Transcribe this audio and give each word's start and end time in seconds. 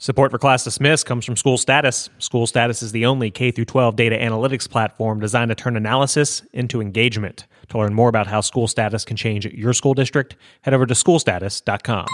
Support 0.00 0.30
for 0.30 0.38
Class 0.38 0.62
Dismissed 0.62 1.06
comes 1.06 1.24
from 1.24 1.34
School 1.34 1.58
Status. 1.58 2.08
School 2.20 2.46
Status 2.46 2.84
is 2.84 2.92
the 2.92 3.04
only 3.04 3.32
K 3.32 3.50
12 3.50 3.96
data 3.96 4.16
analytics 4.16 4.70
platform 4.70 5.18
designed 5.18 5.48
to 5.48 5.56
turn 5.56 5.76
analysis 5.76 6.42
into 6.52 6.80
engagement. 6.80 7.48
To 7.70 7.78
learn 7.78 7.94
more 7.94 8.08
about 8.08 8.28
how 8.28 8.40
School 8.40 8.68
Status 8.68 9.04
can 9.04 9.16
change 9.16 9.44
your 9.46 9.72
school 9.72 9.94
district, 9.94 10.36
head 10.62 10.72
over 10.72 10.86
to 10.86 10.94
schoolstatus.com. 10.94 12.06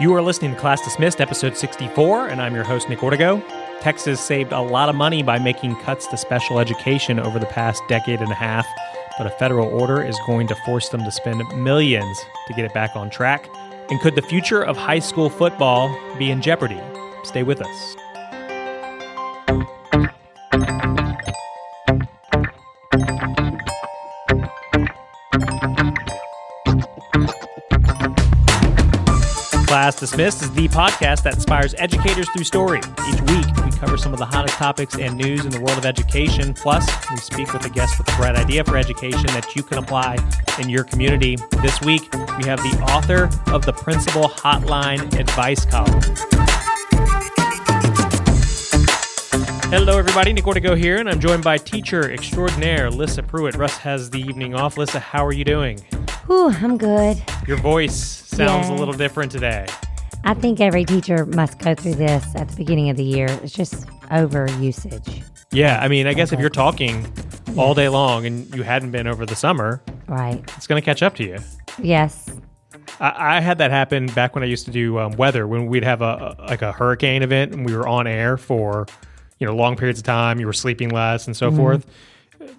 You 0.00 0.14
are 0.14 0.22
listening 0.22 0.54
to 0.54 0.58
Class 0.58 0.82
Dismissed, 0.82 1.20
episode 1.20 1.54
64, 1.54 2.28
and 2.28 2.40
I'm 2.40 2.54
your 2.54 2.64
host, 2.64 2.88
Nick 2.88 3.00
Ortego. 3.00 3.46
Texas 3.82 4.22
saved 4.22 4.52
a 4.52 4.60
lot 4.62 4.88
of 4.88 4.94
money 4.94 5.22
by 5.22 5.38
making 5.38 5.76
cuts 5.80 6.06
to 6.06 6.16
special 6.16 6.58
education 6.60 7.20
over 7.20 7.38
the 7.38 7.44
past 7.44 7.82
decade 7.90 8.20
and 8.20 8.32
a 8.32 8.34
half, 8.34 8.66
but 9.18 9.26
a 9.26 9.30
federal 9.30 9.68
order 9.78 10.02
is 10.02 10.18
going 10.26 10.46
to 10.46 10.54
force 10.64 10.88
them 10.88 11.04
to 11.04 11.10
spend 11.10 11.42
millions 11.62 12.18
to 12.46 12.54
get 12.54 12.64
it 12.64 12.72
back 12.72 12.96
on 12.96 13.10
track. 13.10 13.46
And 13.90 14.00
could 14.00 14.14
the 14.14 14.22
future 14.22 14.62
of 14.62 14.76
high 14.76 14.98
school 14.98 15.28
football 15.28 15.94
be 16.18 16.30
in 16.30 16.40
jeopardy? 16.40 16.80
Stay 17.22 17.42
with 17.42 17.60
us. 17.60 17.96
Class 29.84 30.00
Dismissed 30.00 30.40
is 30.40 30.50
the 30.52 30.66
podcast 30.68 31.24
that 31.24 31.34
inspires 31.34 31.74
educators 31.76 32.26
through 32.30 32.44
story. 32.44 32.78
Each 32.78 33.20
week, 33.20 33.44
we 33.66 33.70
cover 33.72 33.98
some 33.98 34.14
of 34.14 34.18
the 34.18 34.24
hottest 34.24 34.54
topics 34.54 34.96
and 34.96 35.14
news 35.14 35.44
in 35.44 35.50
the 35.50 35.60
world 35.60 35.76
of 35.76 35.84
education. 35.84 36.54
Plus, 36.54 36.88
we 37.10 37.18
speak 37.18 37.52
with 37.52 37.66
a 37.66 37.68
guest 37.68 37.98
with 37.98 38.06
the 38.06 38.14
right 38.14 38.34
idea 38.34 38.64
for 38.64 38.78
education 38.78 39.26
that 39.26 39.54
you 39.54 39.62
can 39.62 39.76
apply 39.76 40.16
in 40.58 40.70
your 40.70 40.84
community. 40.84 41.36
This 41.60 41.82
week, 41.82 42.10
we 42.14 42.46
have 42.46 42.60
the 42.60 42.82
author 42.88 43.28
of 43.52 43.66
the 43.66 43.74
Principal 43.74 44.22
Hotline 44.22 45.20
Advice 45.20 45.66
Column. 45.66 46.00
Hello, 49.70 49.98
everybody. 49.98 50.32
Nick 50.32 50.44
Ortego 50.44 50.74
here, 50.74 50.96
and 50.96 51.10
I'm 51.10 51.20
joined 51.20 51.44
by 51.44 51.58
teacher 51.58 52.10
extraordinaire 52.10 52.90
Lissa 52.90 53.22
Pruitt. 53.22 53.54
Russ 53.56 53.76
has 53.76 54.08
the 54.08 54.20
evening 54.20 54.54
off. 54.54 54.78
Lissa, 54.78 54.98
how 54.98 55.26
are 55.26 55.34
you 55.34 55.44
doing? 55.44 55.78
Whew, 56.26 56.50
I'm 56.50 56.78
good. 56.78 57.22
Your 57.46 57.58
voice 57.58 57.94
sounds 57.94 58.68
a 58.68 58.72
little 58.74 58.94
different 58.94 59.30
today. 59.30 59.66
I 60.24 60.32
think 60.32 60.60
every 60.60 60.84
teacher 60.84 61.26
must 61.26 61.58
go 61.58 61.74
through 61.74 61.96
this 61.96 62.24
at 62.34 62.48
the 62.48 62.56
beginning 62.56 62.88
of 62.88 62.96
the 62.96 63.04
year. 63.04 63.26
It's 63.42 63.52
just 63.52 63.86
over 64.10 64.46
usage, 64.58 65.22
Yeah, 65.52 65.78
I 65.80 65.88
mean, 65.88 66.06
I 66.06 66.14
guess 66.14 66.32
if 66.32 66.40
you're 66.40 66.48
talking 66.48 67.06
all 67.58 67.74
day 67.74 67.88
long 67.88 68.24
and 68.26 68.52
you 68.54 68.62
hadn't 68.62 68.90
been 68.90 69.06
over 69.06 69.26
the 69.26 69.36
summer, 69.36 69.82
right? 70.08 70.42
it's 70.56 70.66
going 70.66 70.80
to 70.80 70.84
catch 70.84 71.02
up 71.02 71.14
to 71.16 71.24
you. 71.24 71.38
Yes. 71.82 72.30
I, 73.00 73.36
I 73.36 73.40
had 73.40 73.58
that 73.58 73.70
happen 73.70 74.06
back 74.06 74.34
when 74.34 74.42
I 74.42 74.46
used 74.46 74.64
to 74.66 74.70
do 74.70 74.98
um, 74.98 75.12
weather 75.12 75.46
when 75.46 75.66
we'd 75.66 75.84
have 75.84 76.00
a, 76.00 76.36
a 76.38 76.42
like 76.48 76.62
a 76.62 76.72
hurricane 76.72 77.22
event 77.22 77.52
and 77.52 77.66
we 77.66 77.76
were 77.76 77.86
on 77.86 78.06
air 78.06 78.36
for 78.36 78.86
you 79.38 79.46
know 79.46 79.54
long 79.54 79.76
periods 79.76 79.98
of 80.00 80.04
time. 80.04 80.40
You 80.40 80.46
were 80.46 80.52
sleeping 80.52 80.88
less 80.90 81.26
and 81.26 81.36
so 81.36 81.50
forth. 81.50 81.86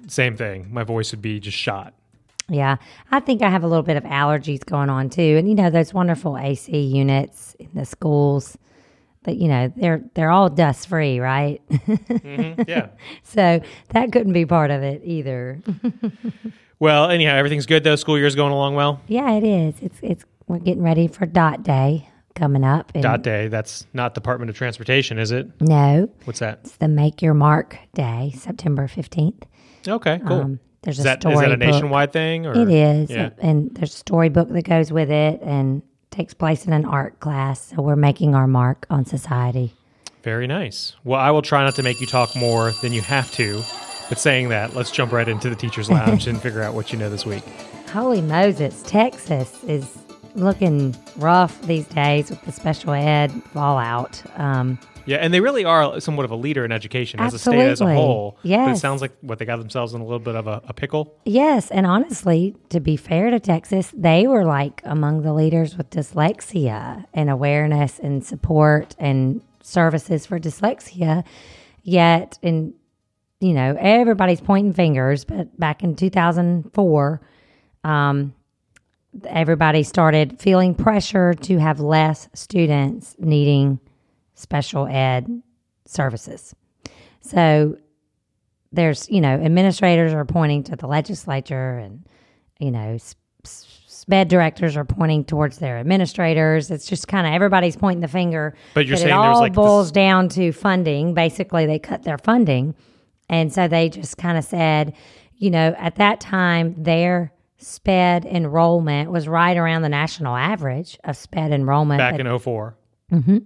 Same 0.07 0.35
thing. 0.35 0.71
My 0.71 0.83
voice 0.83 1.11
would 1.11 1.21
be 1.21 1.39
just 1.39 1.57
shot. 1.57 1.93
Yeah. 2.47 2.77
I 3.11 3.19
think 3.19 3.41
I 3.41 3.49
have 3.49 3.63
a 3.63 3.67
little 3.67 3.83
bit 3.83 3.97
of 3.97 4.03
allergies 4.03 4.63
going 4.65 4.89
on 4.89 5.09
too. 5.09 5.35
And 5.37 5.47
you 5.49 5.55
know, 5.55 5.69
those 5.69 5.93
wonderful 5.93 6.37
AC 6.37 6.77
units 6.77 7.55
in 7.59 7.69
the 7.73 7.85
schools 7.85 8.57
that, 9.23 9.37
you 9.37 9.47
know, 9.47 9.73
they're 9.75 10.03
they're 10.13 10.29
all 10.31 10.49
dust 10.49 10.87
free, 10.87 11.19
right? 11.19 11.61
Yeah. 12.67 12.87
so 13.23 13.61
that 13.89 14.11
couldn't 14.11 14.33
be 14.33 14.45
part 14.45 14.69
of 14.71 14.83
it 14.83 15.01
either. 15.03 15.61
well, 16.79 17.09
anyhow, 17.09 17.35
everything's 17.35 17.65
good 17.65 17.83
though. 17.83 17.95
School 17.95 18.17
year's 18.17 18.35
going 18.35 18.51
along 18.53 18.75
well. 18.75 19.01
yeah, 19.07 19.31
it 19.33 19.43
is. 19.43 19.75
It's 19.81 19.99
it's 20.01 20.25
we're 20.47 20.59
getting 20.59 20.83
ready 20.83 21.07
for 21.07 21.25
dot 21.25 21.63
day 21.63 22.07
coming 22.35 22.63
up. 22.63 22.91
Dot 22.93 23.23
day. 23.23 23.47
That's 23.47 23.87
not 23.93 24.13
Department 24.13 24.49
of 24.49 24.55
Transportation, 24.57 25.17
is 25.17 25.31
it? 25.31 25.47
No, 25.61 26.09
What's 26.25 26.39
that? 26.39 26.59
it's 26.63 26.75
the 26.77 26.87
Make 26.87 27.21
Your 27.21 27.33
Mark 27.33 27.77
Day, 27.93 28.33
September 28.37 28.87
15th. 28.87 29.43
Okay, 29.87 30.19
cool. 30.27 30.41
Um, 30.41 30.59
there's 30.85 30.99
is 30.99 31.05
a 31.05 31.09
that 31.09 31.17
is 31.25 31.31
story 31.31 31.47
that 31.47 31.51
a 31.51 31.57
nationwide 31.57 32.13
thing? 32.13 32.45
Or 32.45 32.53
It 32.53 32.69
is, 32.69 33.09
Yeah. 33.11 33.31
and 33.39 33.69
there's 33.75 33.93
a 33.93 33.97
storybook 33.97 34.49
that 34.49 34.63
goes 34.63 34.91
with 34.91 35.11
it, 35.11 35.41
and 35.41 35.81
takes 36.11 36.33
place 36.33 36.65
in 36.65 36.71
an 36.71 36.85
art 36.85 37.19
class. 37.19 37.73
So 37.75 37.81
we're 37.81 37.97
making 37.97 38.35
our 38.35 38.47
mark 38.47 38.85
on 38.89 39.05
society. 39.05 39.73
Very 40.23 40.47
nice. 40.47 40.93
Well, 41.03 41.19
I 41.19 41.29
will 41.31 41.41
try 41.41 41.63
not 41.63 41.75
to 41.75 41.83
make 41.83 41.99
you 41.99 42.07
talk 42.07 42.35
more 42.35 42.71
than 42.81 42.93
you 42.93 43.01
have 43.01 43.31
to. 43.33 43.61
But 44.07 44.19
saying 44.19 44.49
that, 44.49 44.75
let's 44.75 44.91
jump 44.91 45.11
right 45.11 45.27
into 45.27 45.49
the 45.49 45.55
teacher's 45.55 45.89
lounge 45.89 46.27
and 46.29 46.41
figure 46.41 46.61
out 46.61 46.73
what 46.73 46.93
you 46.93 46.99
know 46.99 47.09
this 47.09 47.25
week. 47.25 47.43
Holy 47.91 48.21
Moses, 48.21 48.81
Texas 48.83 49.63
is 49.63 49.97
looking 50.35 50.95
rough 51.17 51.59
these 51.63 51.87
days 51.87 52.29
with 52.29 52.41
the 52.43 52.51
special 52.51 52.93
ed 52.93 53.31
fallout. 53.53 54.21
Um, 54.37 54.77
Yeah, 55.05 55.17
and 55.17 55.33
they 55.33 55.39
really 55.39 55.65
are 55.65 55.99
somewhat 55.99 56.25
of 56.25 56.31
a 56.31 56.35
leader 56.35 56.65
in 56.65 56.71
education 56.71 57.19
as 57.19 57.33
a 57.33 57.39
state 57.39 57.59
as 57.59 57.81
a 57.81 57.93
whole. 57.93 58.37
But 58.65 58.71
it 58.75 58.77
sounds 58.79 59.01
like 59.01 59.11
what 59.21 59.39
they 59.39 59.45
got 59.45 59.57
themselves 59.57 59.93
in 59.93 60.01
a 60.01 60.03
little 60.03 60.19
bit 60.19 60.35
of 60.35 60.47
a, 60.47 60.61
a 60.67 60.73
pickle. 60.73 61.17
yes, 61.25 61.71
and 61.71 61.85
honestly, 61.85 62.55
to 62.69 62.79
be 62.79 62.97
fair 62.97 63.29
to 63.29 63.39
Texas, 63.39 63.91
they 63.95 64.27
were 64.27 64.45
like 64.45 64.81
among 64.83 65.21
the 65.21 65.33
leaders 65.33 65.77
with 65.77 65.89
dyslexia 65.89 67.05
and 67.13 67.29
awareness 67.29 67.99
and 67.99 68.25
support 68.25 68.95
and 68.99 69.41
services 69.61 70.25
for 70.25 70.39
dyslexia. 70.39 71.23
Yet, 71.83 72.39
in 72.41 72.73
you 73.39 73.53
know, 73.53 73.77
everybody's 73.79 74.41
pointing 74.41 74.73
fingers, 74.73 75.25
but 75.25 75.59
back 75.59 75.83
in 75.83 75.95
2004, 75.95 77.21
um, 77.83 78.33
everybody 79.27 79.83
started 79.83 80.39
feeling 80.39 80.73
pressure 80.73 81.33
to 81.33 81.59
have 81.59 81.79
less 81.79 82.27
students 82.33 83.15
needing 83.19 83.79
special 84.35 84.87
ed 84.87 85.41
services. 85.85 86.53
So 87.21 87.77
there's, 88.71 89.09
you 89.09 89.21
know, 89.21 89.29
administrators 89.35 90.13
are 90.13 90.25
pointing 90.25 90.63
to 90.63 90.75
the 90.75 90.87
legislature 90.87 91.77
and, 91.77 92.05
you 92.59 92.71
know, 92.71 92.97
SPED 93.43 94.27
directors 94.27 94.77
are 94.77 94.85
pointing 94.85 95.23
towards 95.23 95.57
their 95.57 95.77
administrators. 95.77 96.69
It's 96.69 96.85
just 96.85 97.07
kind 97.07 97.25
of 97.25 97.33
everybody's 97.33 97.75
pointing 97.75 98.01
the 98.01 98.07
finger. 98.07 98.53
But 98.73 98.85
you're 98.85 98.95
it 98.95 98.99
saying 98.99 99.13
all 99.13 99.23
there's, 99.23 99.39
like, 99.39 99.51
this- 99.53 99.55
boils 99.55 99.91
down 99.91 100.29
to 100.29 100.51
funding. 100.51 101.13
Basically, 101.13 101.65
they 101.65 101.79
cut 101.79 102.03
their 102.03 102.17
funding. 102.17 102.75
And 103.29 103.51
so 103.51 103.67
they 103.67 103.89
just 103.89 104.17
kind 104.17 104.37
of 104.37 104.43
said, 104.43 104.93
you 105.37 105.49
know, 105.49 105.73
at 105.79 105.95
that 105.95 106.19
time, 106.19 106.75
their 106.77 107.31
SPED 107.57 108.25
enrollment 108.25 109.09
was 109.09 109.27
right 109.27 109.57
around 109.57 109.81
the 109.81 109.89
national 109.89 110.35
average 110.35 110.99
of 111.03 111.17
SPED 111.17 111.51
enrollment. 111.51 111.97
Back 111.97 112.13
but- 112.13 112.21
in 112.21 112.27
04. 112.39 112.75
Mm-hmm. 113.15 113.37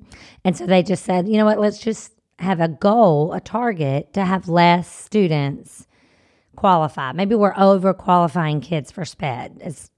and 0.43 0.57
so 0.57 0.65
they 0.65 0.81
just 0.83 1.05
said, 1.05 1.27
you 1.27 1.37
know 1.37 1.45
what, 1.45 1.59
let's 1.59 1.79
just 1.79 2.13
have 2.39 2.59
a 2.59 2.67
goal, 2.67 3.33
a 3.33 3.39
target 3.39 4.13
to 4.13 4.25
have 4.25 4.47
less 4.47 4.89
students 4.89 5.85
qualify. 6.55 7.11
Maybe 7.11 7.35
we're 7.35 7.57
over 7.57 7.93
qualifying 7.93 8.61
kids 8.61 8.91
for 8.91 9.05
SPED, 9.05 9.61
is 9.63 9.91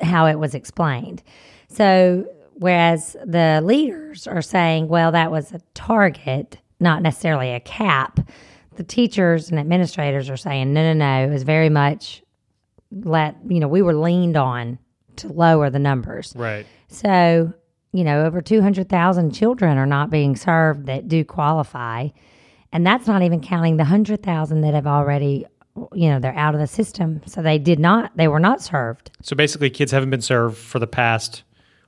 how 0.00 0.26
it 0.26 0.38
was 0.38 0.54
explained. 0.54 1.22
So, 1.68 2.26
whereas 2.54 3.16
the 3.24 3.60
leaders 3.64 4.26
are 4.26 4.42
saying, 4.42 4.88
well, 4.88 5.12
that 5.12 5.30
was 5.30 5.52
a 5.52 5.60
target, 5.74 6.58
not 6.80 7.02
necessarily 7.02 7.52
a 7.52 7.60
cap, 7.60 8.20
the 8.76 8.84
teachers 8.84 9.50
and 9.50 9.58
administrators 9.58 10.28
are 10.30 10.36
saying, 10.36 10.72
no, 10.72 10.82
no, 10.82 10.92
no, 10.92 11.26
it 11.26 11.30
was 11.30 11.42
very 11.42 11.70
much 11.70 12.22
let, 12.90 13.36
you 13.48 13.58
know, 13.58 13.68
we 13.68 13.82
were 13.82 13.94
leaned 13.94 14.36
on 14.36 14.78
to 15.16 15.32
lower 15.32 15.70
the 15.70 15.78
numbers. 15.78 16.34
Right. 16.36 16.66
So, 16.88 17.52
you 17.96 18.04
know, 18.04 18.24
over 18.26 18.40
200,000 18.42 19.32
children 19.32 19.78
are 19.78 19.86
not 19.86 20.10
being 20.10 20.36
served 20.36 20.86
that 20.86 21.08
do 21.08 21.24
qualify. 21.24 22.08
And 22.72 22.86
that's 22.86 23.06
not 23.06 23.22
even 23.22 23.40
counting 23.40 23.76
the 23.76 23.84
100,000 23.84 24.60
that 24.60 24.74
have 24.74 24.86
already, 24.86 25.46
you 25.94 26.08
know, 26.10 26.18
they're 26.18 26.36
out 26.36 26.54
of 26.54 26.60
the 26.60 26.66
system. 26.66 27.22
So 27.26 27.40
they 27.42 27.58
did 27.58 27.78
not, 27.78 28.16
they 28.16 28.28
were 28.28 28.40
not 28.40 28.60
served. 28.60 29.10
So 29.22 29.34
basically, 29.34 29.70
kids 29.70 29.92
haven't 29.92 30.10
been 30.10 30.20
served 30.20 30.58
for 30.58 30.78
the 30.78 30.86
past, 30.86 31.42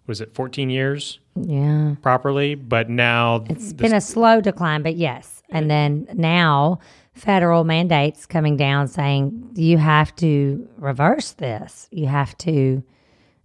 was 0.07 0.21
it 0.21 0.33
14 0.35 0.71
years 0.71 1.19
Yeah. 1.35 1.97
properly? 2.01 2.55
But 2.55 2.89
now 2.89 3.45
It's 3.49 3.73
been 3.73 3.95
a 3.95 4.01
slow 4.01 4.41
decline, 4.41 4.83
but 4.83 4.97
yes. 4.97 5.43
And 5.51 5.71
then 5.71 6.07
now 6.15 6.79
federal 7.13 7.65
mandates 7.65 8.25
coming 8.25 8.57
down 8.57 8.87
saying 8.89 9.51
you 9.57 9.77
have 9.77 10.15
to 10.17 10.67
reverse 10.79 11.33
this. 11.33 11.89
You 11.91 12.07
have 12.07 12.39
to 12.39 12.83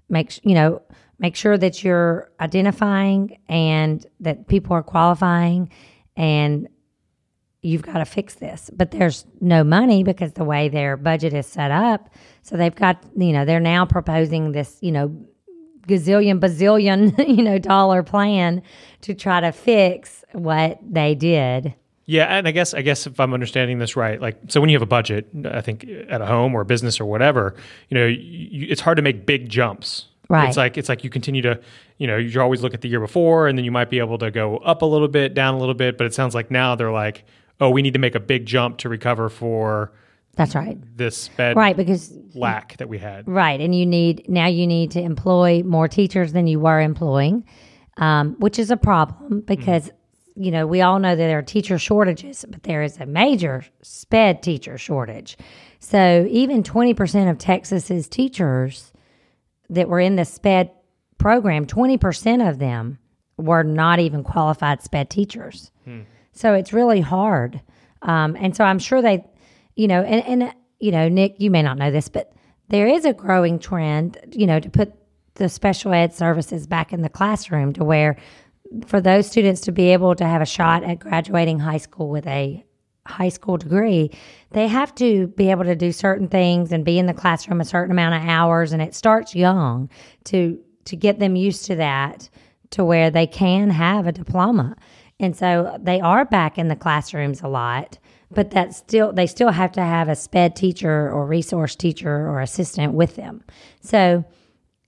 make 0.09 0.39
you 0.45 0.53
know 0.53 0.81
make 1.23 1.37
sure 1.37 1.57
that 1.57 1.83
you're 1.85 2.29
identifying 2.41 3.39
and 3.47 4.05
that 4.19 4.47
people 4.49 4.73
are 4.75 4.83
qualifying 4.83 5.69
and 6.17 6.67
you've 7.61 7.81
got 7.81 7.99
to 7.99 8.05
fix 8.05 8.35
this. 8.35 8.69
But 8.75 8.91
there's 8.91 9.25
no 9.39 9.63
money 9.63 10.03
because 10.03 10.33
the 10.33 10.43
way 10.43 10.67
their 10.67 10.97
budget 10.97 11.33
is 11.33 11.47
set 11.47 11.71
up. 11.71 12.09
So 12.41 12.57
they've 12.57 12.75
got 12.75 13.01
you 13.15 13.31
know 13.31 13.45
they're 13.45 13.61
now 13.61 13.85
proposing 13.85 14.51
this 14.51 14.77
you 14.81 14.91
know 14.91 15.15
gazillion 15.87 16.39
bazillion 16.39 17.17
you 17.37 17.43
know 17.43 17.57
dollar 17.57 18.03
plan 18.03 18.61
to 19.01 19.13
try 19.13 19.39
to 19.39 19.53
fix 19.53 20.25
what 20.33 20.77
they 20.85 21.15
did. 21.15 21.73
Yeah, 22.05 22.25
and 22.25 22.49
I 22.49 22.51
guess 22.51 22.73
I 22.73 22.81
guess 22.81 23.07
if 23.07 23.17
I'm 23.17 23.33
understanding 23.33 23.79
this 23.79 23.95
right, 23.95 24.19
like 24.19 24.37
so 24.49 24.59
when 24.59 24.69
you 24.69 24.75
have 24.75 24.81
a 24.81 24.85
budget, 24.85 25.29
I 25.45 25.61
think 25.61 25.87
at 26.09 26.19
a 26.19 26.25
home 26.25 26.53
or 26.53 26.59
a 26.59 26.65
business 26.65 26.99
or 26.99 27.05
whatever, 27.05 27.55
you 27.87 27.97
know, 27.97 28.07
you, 28.07 28.67
it's 28.69 28.81
hard 28.81 28.97
to 28.97 29.01
make 29.01 29.25
big 29.25 29.47
jumps 29.47 30.07
Right. 30.33 30.47
It's 30.47 30.57
like 30.57 30.79
it's 30.79 30.89
like 30.89 31.03
you 31.03 31.11
continue 31.11 31.43
to, 31.43 31.61
you 31.99 32.07
know, 32.07 32.17
you 32.17 32.41
always 32.41 32.63
look 32.63 32.73
at 32.73 32.81
the 32.81 32.89
year 32.89 32.99
before, 32.99 33.47
and 33.47 33.55
then 33.55 33.63
you 33.63 33.71
might 33.71 33.91
be 33.91 33.99
able 33.99 34.17
to 34.17 34.31
go 34.31 34.57
up 34.57 34.81
a 34.81 34.85
little 34.85 35.07
bit, 35.07 35.35
down 35.35 35.53
a 35.53 35.59
little 35.59 35.75
bit. 35.75 35.95
But 35.95 36.07
it 36.07 36.13
sounds 36.15 36.33
like 36.33 36.49
now 36.49 36.73
they're 36.73 36.91
like, 36.91 37.23
oh, 37.61 37.69
we 37.69 37.83
need 37.83 37.93
to 37.93 37.99
make 37.99 38.15
a 38.15 38.19
big 38.19 38.47
jump 38.47 38.79
to 38.79 38.89
recover 38.89 39.29
for 39.29 39.93
That's 40.35 40.55
right. 40.55 40.77
this 40.97 41.15
sped 41.15 41.55
Right, 41.55 41.77
because 41.77 42.11
lack 42.33 42.77
that 42.77 42.89
we 42.89 42.97
had. 42.97 43.27
Right, 43.27 43.61
and 43.61 43.75
you 43.75 43.85
need 43.85 44.27
now 44.27 44.47
you 44.47 44.65
need 44.65 44.89
to 44.91 45.01
employ 45.01 45.61
more 45.63 45.87
teachers 45.87 46.33
than 46.33 46.47
you 46.47 46.59
were 46.59 46.81
employing, 46.81 47.45
um, 47.97 48.35
which 48.39 48.57
is 48.57 48.71
a 48.71 48.77
problem 48.77 49.41
because 49.41 49.91
you 50.35 50.49
know 50.49 50.65
we 50.65 50.81
all 50.81 50.97
know 50.97 51.15
that 51.15 51.27
there 51.27 51.37
are 51.37 51.43
teacher 51.43 51.77
shortages, 51.77 52.43
but 52.49 52.63
there 52.63 52.81
is 52.81 52.97
a 52.99 53.05
major 53.05 53.63
sped 53.83 54.41
teacher 54.41 54.79
shortage. 54.79 55.37
So 55.77 56.25
even 56.27 56.63
twenty 56.63 56.95
percent 56.95 57.29
of 57.29 57.37
Texas's 57.37 58.07
teachers 58.07 58.92
that 59.73 59.89
were 59.89 59.99
in 59.99 60.15
the 60.15 60.25
sped 60.25 60.71
program, 61.17 61.65
twenty 61.65 61.97
percent 61.97 62.41
of 62.41 62.59
them 62.59 62.97
were 63.37 63.63
not 63.63 63.99
even 63.99 64.23
qualified 64.23 64.81
sped 64.81 65.09
teachers. 65.09 65.71
So 66.31 66.53
it's 66.53 66.73
really 66.73 67.01
hard. 67.01 67.61
Um, 68.01 68.35
and 68.39 68.55
so 68.55 68.63
I'm 68.63 68.79
sure 68.79 69.01
they, 69.01 69.23
you 69.75 69.87
know, 69.87 70.01
and, 70.01 70.41
and, 70.43 70.53
you 70.79 70.91
know, 70.91 71.07
Nick, 71.07 71.35
you 71.39 71.51
may 71.51 71.61
not 71.61 71.77
know 71.77 71.91
this, 71.91 72.09
but 72.09 72.33
there 72.69 72.87
is 72.87 73.05
a 73.05 73.13
growing 73.13 73.59
trend, 73.59 74.17
you 74.31 74.47
know, 74.47 74.59
to 74.59 74.69
put 74.69 74.93
the 75.35 75.49
special 75.49 75.93
ed 75.93 76.13
services 76.13 76.67
back 76.67 76.93
in 76.93 77.01
the 77.01 77.09
classroom 77.09 77.73
to 77.73 77.83
where 77.83 78.17
for 78.85 79.01
those 79.01 79.27
students 79.27 79.61
to 79.61 79.71
be 79.71 79.93
able 79.93 80.15
to 80.15 80.25
have 80.25 80.41
a 80.41 80.45
shot 80.45 80.83
at 80.83 80.99
graduating 80.99 81.59
high 81.59 81.77
school 81.77 82.09
with 82.09 82.25
a 82.27 82.63
high 83.05 83.29
school 83.29 83.57
degree, 83.57 84.11
they 84.51 84.67
have 84.67 84.95
to 84.95 85.27
be 85.27 85.51
able 85.51 85.65
to 85.65 85.75
do 85.75 85.91
certain 85.91 86.27
things 86.27 86.71
and 86.71 86.85
be 86.85 86.97
in 86.97 87.05
the 87.05 87.13
classroom 87.13 87.61
a 87.61 87.65
certain 87.65 87.91
amount 87.91 88.15
of 88.15 88.29
hours. 88.29 88.71
And 88.71 88.81
it 88.81 88.95
starts 88.95 89.35
young 89.35 89.89
to, 90.25 90.59
to 90.85 90.95
get 90.95 91.19
them 91.19 91.35
used 91.35 91.65
to 91.65 91.75
that 91.75 92.29
to 92.71 92.83
where 92.83 93.11
they 93.11 93.27
can 93.27 93.69
have 93.69 94.07
a 94.07 94.11
diploma. 94.11 94.75
And 95.19 95.35
so 95.35 95.77
they 95.79 96.01
are 96.01 96.25
back 96.25 96.57
in 96.57 96.67
the 96.67 96.75
classrooms 96.75 97.41
a 97.41 97.47
lot, 97.47 97.99
but 98.31 98.49
that's 98.49 98.77
still 98.77 99.13
they 99.13 99.27
still 99.27 99.51
have 99.51 99.71
to 99.73 99.81
have 99.81 100.09
a 100.09 100.15
sped 100.15 100.55
teacher 100.55 101.09
or 101.11 101.25
resource 101.27 101.75
teacher 101.75 102.27
or 102.27 102.41
assistant 102.41 102.93
with 102.93 103.15
them. 103.15 103.43
So 103.81 104.25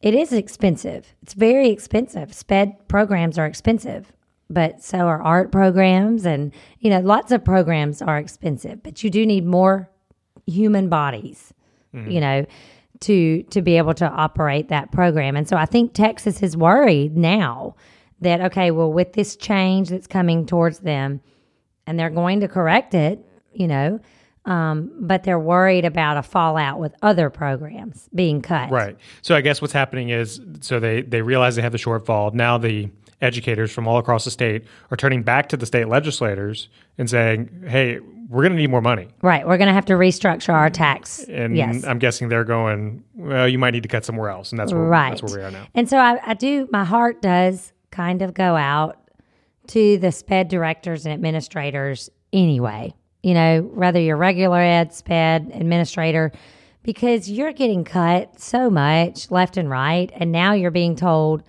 it 0.02 0.14
is 0.14 0.34
expensive. 0.34 1.14
It's 1.22 1.34
very 1.34 1.70
expensive. 1.70 2.34
Sped 2.34 2.88
programs 2.88 3.38
are 3.38 3.46
expensive, 3.46 4.12
but 4.50 4.84
so 4.84 5.00
are 5.00 5.22
art 5.22 5.52
programs 5.52 6.26
and 6.26 6.54
you 6.80 6.90
know 6.90 7.00
lots 7.00 7.32
of 7.32 7.44
programs 7.44 8.02
are 8.02 8.18
expensive, 8.18 8.84
but 8.84 9.04
you 9.04 9.10
do 9.10 9.26
need 9.26 9.46
more 9.46 9.90
human 10.46 10.90
bodies. 10.90 11.54
You 12.10 12.20
know, 12.20 12.46
to 13.02 13.44
to 13.44 13.62
be 13.62 13.78
able 13.78 13.94
to 13.96 14.06
operate 14.06 14.70
that 14.70 14.92
program. 14.92 15.36
And 15.36 15.48
so 15.48 15.58
I 15.58 15.66
think 15.66 15.94
Texas 15.94 16.42
is 16.44 16.58
worried 16.58 17.16
now 17.16 17.76
that 18.22 18.42
okay, 18.42 18.72
well 18.72 18.92
with 18.92 19.14
this 19.14 19.36
change 19.36 19.90
that's 19.90 20.08
coming 20.08 20.46
towards 20.46 20.80
them 20.80 21.22
and 21.88 22.00
they're 22.00 22.10
going 22.10 22.40
to 22.42 22.48
correct 22.48 22.94
it, 22.94 23.24
you 23.54 23.68
know, 23.68 24.00
um, 24.46 24.92
but 25.00 25.24
they're 25.24 25.40
worried 25.40 25.86
about 25.86 26.18
a 26.18 26.24
fallout 26.24 26.80
with 26.80 26.94
other 27.02 27.30
programs 27.30 28.10
being 28.14 28.42
cut. 28.42 28.70
Right. 28.70 28.98
So 29.22 29.36
I 29.36 29.42
guess 29.42 29.62
what's 29.62 29.74
happening 29.74 30.10
is 30.10 30.40
so 30.62 30.80
they 30.80 31.02
they 31.02 31.22
realize 31.22 31.56
they 31.56 31.62
have 31.62 31.72
the 31.72 31.78
shortfall. 31.78 32.34
Now 32.34 32.58
the 32.58 32.90
educators 33.22 33.72
from 33.72 33.88
all 33.88 33.98
across 33.98 34.26
the 34.26 34.32
state 34.32 34.66
are 34.92 34.98
turning 34.98 35.24
back 35.24 35.50
to 35.50 35.58
the 35.58 35.66
state 35.66 35.88
legislators 35.88 36.70
and 36.98 37.10
saying, 37.10 37.50
"Hey, 37.68 38.00
we're 38.30 38.44
going 38.44 38.54
to 38.54 38.58
need 38.58 38.70
more 38.70 38.82
money." 38.82 39.08
Right. 39.22 39.48
We're 39.48 39.58
going 39.58 39.68
to 39.68 39.74
have 39.74 39.86
to 39.86 39.94
restructure 39.94 40.54
our 40.54 40.70
tax. 40.70 41.24
And 41.24 41.56
yes. 41.56 41.84
I'm 41.84 42.00
guessing 42.00 42.30
they're 42.30 42.44
going, 42.44 43.04
"Well, 43.16 43.48
you 43.48 43.58
might 43.58 43.72
need 43.72 43.84
to 43.84 43.90
cut 43.90 44.06
somewhere 44.06 44.30
else." 44.30 44.52
And 44.52 44.60
that's 44.60 44.74
where 44.74 44.82
right. 44.82 45.12
that's 45.12 45.24
where 45.24 45.42
we 45.42 45.46
are 45.46 45.52
now. 45.52 45.68
And 45.74 45.90
so 45.90 45.98
I, 45.98 46.20
I 46.26 46.34
do, 46.34 46.68
my 46.72 46.84
heart 46.84 47.22
does 47.22 47.72
kind 47.92 48.22
of 48.22 48.34
go 48.34 48.56
out 48.56 49.00
to 49.68 49.98
the 49.98 50.12
SPED 50.12 50.48
directors 50.48 51.06
and 51.06 51.14
administrators 51.14 52.10
anyway. 52.34 52.94
You 53.24 53.34
know, 53.34 53.62
whether 53.74 54.00
you're 54.00 54.18
regular 54.18 54.60
ed, 54.60 54.94
SPED, 54.94 55.52
administrator, 55.54 56.32
because 56.84 57.30
you're 57.30 57.54
getting 57.54 57.84
cut 57.84 58.40
so 58.40 58.70
much 58.70 59.32
left 59.32 59.58
and 59.58 59.70
right. 59.70 60.12
And 60.14 60.32
now 60.32 60.54
you're 60.54 60.70
being 60.70 60.96
told, 60.96 61.42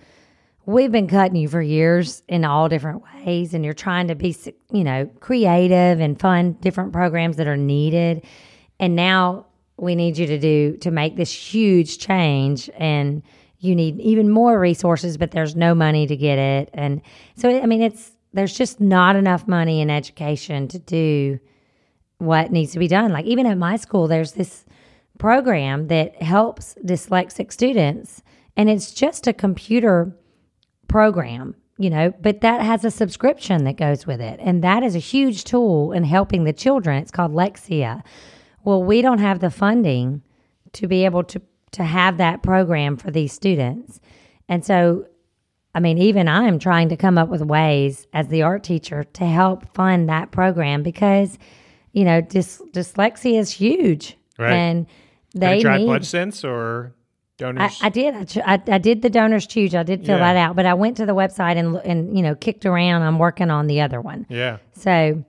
we've 0.67 0.91
been 0.91 1.07
cutting 1.07 1.37
you 1.37 1.47
for 1.47 1.61
years 1.61 2.21
in 2.27 2.45
all 2.45 2.69
different 2.69 3.01
ways. 3.01 3.55
And 3.55 3.65
you're 3.65 3.73
trying 3.73 4.09
to 4.09 4.15
be, 4.15 4.37
you 4.71 4.83
know, 4.83 5.09
creative 5.19 5.99
and 5.99 6.19
fund 6.19 6.61
different 6.61 6.93
programs 6.93 7.37
that 7.37 7.47
are 7.47 7.57
needed. 7.57 8.23
And 8.79 8.95
now 8.95 9.47
we 9.77 9.95
need 9.95 10.19
you 10.19 10.27
to 10.27 10.37
do, 10.37 10.77
to 10.77 10.91
make 10.91 11.15
this 11.15 11.31
huge 11.31 11.97
change. 11.97 12.69
And, 12.77 13.23
you 13.59 13.75
need 13.75 13.99
even 13.99 14.29
more 14.29 14.59
resources, 14.59 15.17
but 15.17 15.31
there's 15.31 15.55
no 15.55 15.73
money 15.73 16.05
to 16.07 16.15
get 16.15 16.37
it. 16.37 16.69
And 16.73 17.01
so, 17.35 17.49
I 17.49 17.65
mean, 17.65 17.81
it's 17.81 18.11
there's 18.33 18.55
just 18.55 18.79
not 18.79 19.15
enough 19.15 19.47
money 19.47 19.81
in 19.81 19.89
education 19.89 20.67
to 20.67 20.79
do 20.79 21.39
what 22.19 22.51
needs 22.51 22.73
to 22.73 22.79
be 22.79 22.87
done. 22.87 23.11
Like, 23.11 23.25
even 23.25 23.45
at 23.45 23.57
my 23.57 23.77
school, 23.77 24.07
there's 24.07 24.33
this 24.33 24.65
program 25.17 25.87
that 25.87 26.21
helps 26.21 26.75
dyslexic 26.85 27.51
students, 27.51 28.21
and 28.55 28.69
it's 28.69 28.91
just 28.91 29.25
a 29.25 29.33
computer 29.33 30.15
program, 30.87 31.55
you 31.77 31.89
know, 31.89 32.13
but 32.21 32.41
that 32.41 32.61
has 32.61 32.83
a 32.85 32.91
subscription 32.91 33.63
that 33.65 33.77
goes 33.77 34.07
with 34.07 34.21
it. 34.21 34.39
And 34.41 34.63
that 34.63 34.83
is 34.83 34.95
a 34.95 34.99
huge 34.99 35.43
tool 35.43 35.91
in 35.91 36.03
helping 36.03 36.43
the 36.43 36.53
children. 36.53 37.01
It's 37.01 37.11
called 37.11 37.33
Lexia. 37.33 38.03
Well, 38.63 38.83
we 38.83 39.01
don't 39.01 39.19
have 39.19 39.39
the 39.39 39.51
funding 39.51 40.21
to 40.73 40.87
be 40.87 41.05
able 41.05 41.23
to 41.25 41.41
to 41.71 41.83
have 41.83 42.17
that 42.17 42.41
program 42.41 42.97
for 42.97 43.11
these 43.11 43.33
students. 43.33 43.99
And 44.47 44.63
so, 44.65 45.05
I 45.75 45.79
mean, 45.79 45.97
even 45.97 46.27
I'm 46.27 46.59
trying 46.59 46.89
to 46.89 46.97
come 46.97 47.17
up 47.17 47.29
with 47.29 47.41
ways 47.41 48.07
as 48.13 48.29
the 48.29 48.41
art 48.43 48.63
teacher 48.63 49.03
to 49.03 49.25
help 49.25 49.73
fund 49.73 50.09
that 50.09 50.31
program 50.31 50.81
because, 50.81 51.37
you 51.91 52.05
know, 52.05 52.21
dys- 52.21 52.61
dyslexia 52.71 53.37
is 53.37 53.51
huge. 53.51 54.17
Right. 54.39 54.53
And 54.53 54.87
they 55.35 55.61
need. 55.61 55.85
pledge 55.85 56.05
cents 56.05 56.43
or 56.43 56.93
I, 57.39 57.43
donors? 57.43 57.79
I 57.81 57.89
did. 57.89 58.37
I, 58.37 58.53
I, 58.53 58.61
I 58.67 58.77
did 58.77 59.01
the 59.01 59.09
DonorsChoose. 59.09 59.73
I 59.73 59.83
did 59.83 60.05
fill 60.05 60.17
Yeah. 60.17 60.33
that 60.33 60.37
out, 60.39 60.55
but 60.55 60.65
I 60.65 60.73
went 60.73 60.97
to 60.97 61.05
the 61.05 61.15
website 61.15 61.57
and 61.57 61.77
and 61.85 62.15
you 62.17 62.23
know 62.23 62.35
kicked 62.35 62.65
around. 62.65 63.03
I'm 63.03 63.19
working 63.19 63.49
on 63.49 63.67
the 63.67 63.81
other 63.81 64.01
one. 64.01 64.25
yeah. 64.29 64.57
So 64.73 65.23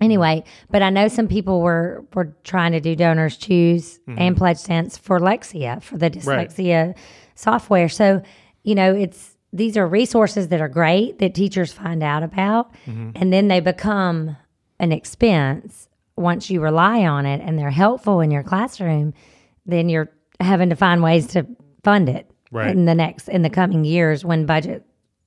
anyway, 0.00 0.44
but 0.70 0.82
I 0.82 0.90
know 0.90 1.08
some 1.08 1.28
people 1.28 1.60
were 1.60 2.04
were 2.14 2.36
trying 2.44 2.72
to 2.72 2.80
do 2.80 2.94
DonorsChoose 2.96 3.98
mm-hmm. 4.00 4.16
and 4.18 4.36
PledgeCents 4.36 4.98
for 4.98 5.18
Lexia 5.20 5.82
for 5.82 5.96
the 5.98 6.10
Right. 6.24 6.48
dyslexia 6.48 6.94
software. 7.34 7.88
So 7.88 8.22
you 8.62 8.74
know 8.74 8.94
it's 8.94 9.36
these 9.52 9.76
are 9.76 9.86
resources 9.86 10.48
that 10.48 10.60
are 10.60 10.68
great 10.68 11.18
that 11.20 11.34
teachers 11.34 11.72
find 11.72 12.02
out 12.02 12.22
about, 12.22 12.72
mm-hmm. 12.86 13.10
and 13.14 13.32
then 13.32 13.48
they 13.48 13.60
become 13.60 14.36
an 14.78 14.92
expense 14.92 15.88
once 16.16 16.50
you 16.50 16.60
rely 16.60 17.06
on 17.06 17.24
it 17.26 17.40
and 17.40 17.58
they're 17.58 17.70
helpful 17.70 18.20
in 18.20 18.30
your 18.30 18.42
classroom. 18.42 19.14
Then 19.66 19.88
you're 19.88 20.10
having 20.40 20.70
to 20.70 20.76
find 20.76 21.02
ways 21.02 21.26
to 21.28 21.46
fund 21.82 22.08
it 22.08 22.30
Right. 22.50 22.70
in 22.70 22.86
the 22.86 22.94
next 22.94 23.28
in 23.28 23.42
the 23.42 23.50
coming 23.50 23.84
years 23.84 24.24
when 24.24 24.46
budget 24.46 24.84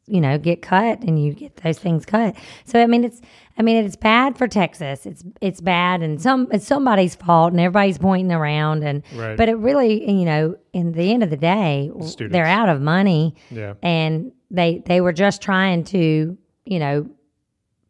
you 0.07 0.19
know 0.19 0.39
get 0.39 0.63
cut 0.63 1.01
and 1.01 1.23
you 1.23 1.33
get 1.33 1.55
those 1.57 1.77
things 1.77 2.03
cut 2.03 2.35
so 2.65 2.81
i 2.81 2.87
mean 2.87 3.03
it's 3.03 3.21
i 3.59 3.61
mean 3.61 3.85
it's 3.85 3.95
bad 3.95 4.35
for 4.39 4.47
texas 4.47 5.05
it's 5.05 5.23
it's 5.39 5.61
bad 5.61 6.01
and 6.01 6.19
some 6.19 6.47
it's 6.51 6.65
somebody's 6.65 7.13
fault 7.13 7.51
and 7.51 7.59
everybody's 7.61 7.99
pointing 7.99 8.31
around 8.31 8.83
and 8.83 9.03
Right. 9.15 9.37
but 9.37 9.47
it 9.49 9.55
really 9.57 10.09
you 10.11 10.25
know 10.25 10.55
in 10.73 10.93
the 10.93 11.13
end 11.13 11.21
of 11.21 11.29
the 11.29 11.37
day 11.37 11.91
they're 12.17 12.45
out 12.47 12.69
of 12.69 12.81
money 12.81 13.35
Yeah. 13.51 13.75
and 13.83 14.31
they 14.49 14.81
they 14.87 14.99
were 14.99 15.13
just 15.13 15.43
trying 15.43 15.83
to 15.85 16.35
you 16.65 16.79
know 16.79 17.07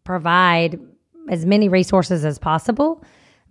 provide 0.03 0.79
as 1.29 1.45
many 1.45 1.69
resources 1.69 2.25
as 2.25 2.37
possible 2.37 3.01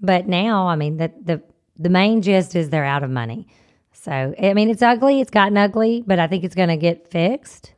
but 0.02 0.26
now 0.28 0.66
i 0.68 0.76
mean 0.76 0.98
the 0.98 1.10
the 1.24 1.40
the 1.80 1.88
main 1.88 2.22
gist 2.22 2.54
is 2.54 2.70
they're 2.70 2.84
out 2.84 3.02
of 3.02 3.10
money 3.10 3.46
so 3.92 4.34
i 4.40 4.54
mean 4.54 4.70
it's 4.70 4.82
ugly 4.82 5.20
it's 5.20 5.30
gotten 5.30 5.56
ugly 5.56 6.04
but 6.06 6.18
i 6.18 6.26
think 6.26 6.44
it's 6.44 6.54
going 6.54 6.68
to 6.68 6.76
get 6.76 7.10
fixed 7.10 7.72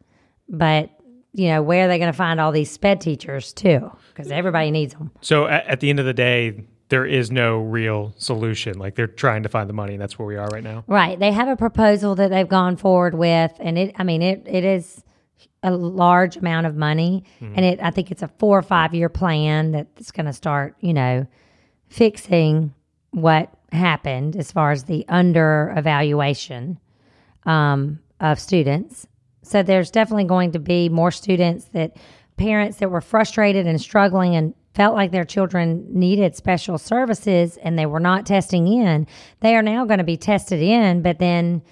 but 0.49 0.91
you 1.33 1.49
know 1.49 1.63
where 1.63 1.87
are 1.87 1.89
they 1.89 1.99
going 1.99 2.13
to 2.13 2.17
find 2.17 2.39
all 2.41 2.53
these 2.53 2.71
sped 2.71 3.01
teachers 3.01 3.53
too 3.53 3.91
because 4.13 4.31
everybody 4.31 4.71
needs 4.71 4.93
them 4.95 5.11
So 5.23 5.47
at, 5.47 5.67
at 5.67 5.81
the 5.81 5.89
end 5.89 5.99
of 5.99 6.07
the 6.07 6.15
day, 6.15 6.65
there 6.93 7.07
is 7.07 7.31
no 7.31 7.59
real 7.59 8.13
solution. 8.19 8.79
Like 8.79 8.97
they're 8.97 9.07
trying 9.07 9.45
to 9.45 9.49
find 9.49 9.67
the 9.67 9.73
money, 9.73 9.95
and 9.95 10.03
that's 10.03 10.19
where 10.19 10.29
we 10.29 10.37
are 10.37 10.47
right 10.49 10.63
now. 10.63 10.85
Right. 10.87 11.19
They 11.19 11.33
have 11.33 11.49
a 11.49 11.57
proposal 11.57 12.15
that 12.17 12.29
they've 12.29 12.47
gone 12.47 12.77
forward 12.77 13.15
with, 13.15 13.51
and 13.61 13.79
it. 13.79 13.95
I 13.99 14.05
mean, 14.05 14.21
it 14.21 14.43
it 14.47 14.63
is 14.63 15.03
a 15.63 15.71
large 15.71 16.37
amount 16.37 16.67
of 16.67 16.77
money, 16.77 17.25
mm-hmm. 17.41 17.55
and 17.57 17.65
it. 17.65 17.81
I 17.83 17.93
think 17.93 18.11
it's 18.11 18.23
a 18.23 18.29
four 18.29 18.59
or 18.59 18.63
five 18.63 18.93
year 18.93 19.09
plan 19.09 19.73
that's 19.73 20.11
going 20.11 20.27
to 20.27 20.35
start. 20.35 20.77
You 20.81 20.93
know, 20.93 21.27
fixing 21.89 22.75
what 23.13 23.51
happened 23.73 24.37
as 24.37 24.53
far 24.53 24.73
as 24.73 24.85
the 24.85 25.05
under 25.09 25.73
evaluation 25.77 26.79
um, 27.45 27.99
of 28.21 28.39
students. 28.39 29.07
So 29.43 29.63
there's 29.63 29.91
definitely 29.91 30.25
going 30.25 30.53
to 30.53 30.59
be 30.59 30.89
more 30.89 31.11
students 31.11 31.67
that 31.73 31.97
parents 32.37 32.79
that 32.79 32.91
were 32.91 33.01
frustrated 33.01 33.67
and 33.67 33.81
struggling 33.81 34.37
and 34.37 34.55
felt 34.75 34.95
like 34.95 35.11
their 35.11 35.25
children 35.25 35.87
needed 35.89 36.35
special 36.35 36.79
services 36.79 37.59
and 37.59 37.79
they 37.79 37.87
were 37.87 38.01
not 38.01 38.25
testing 38.25 38.67
in. 38.67 39.07
They 39.41 39.55
are 39.57 39.63
now 39.63 39.85
going 39.85 39.99
to 39.99 40.05
be 40.05 40.17
tested 40.17 40.63
in, 40.63 41.03
but 41.03 41.19
then 41.19 41.63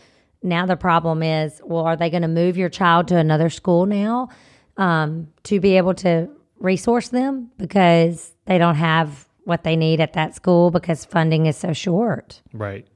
now 0.42 0.66
the 0.66 0.76
problem 0.76 1.22
is, 1.22 1.60
well, 1.64 1.84
are 1.84 1.96
they 1.96 2.10
going 2.10 2.22
to 2.22 2.28
move 2.28 2.56
your 2.56 2.68
child 2.68 3.08
to 3.08 3.16
another 3.16 3.48
school 3.48 3.86
now 3.86 4.28
um, 4.76 5.28
to 5.44 5.60
be 5.60 5.76
able 5.76 5.94
to 5.94 6.28
resource 6.58 7.08
them 7.08 7.50
because 7.56 8.32
they 8.44 8.58
don't 8.58 8.74
have 8.74 9.26
what 9.50 9.64
they 9.64 9.76
need 9.76 10.00
at 10.00 10.14
that 10.14 10.34
school 10.34 10.70
because 10.70 11.04
funding 11.04 11.44
is 11.44 11.56
so 11.56 11.74
short? 11.74 12.40
Right. 12.54 12.86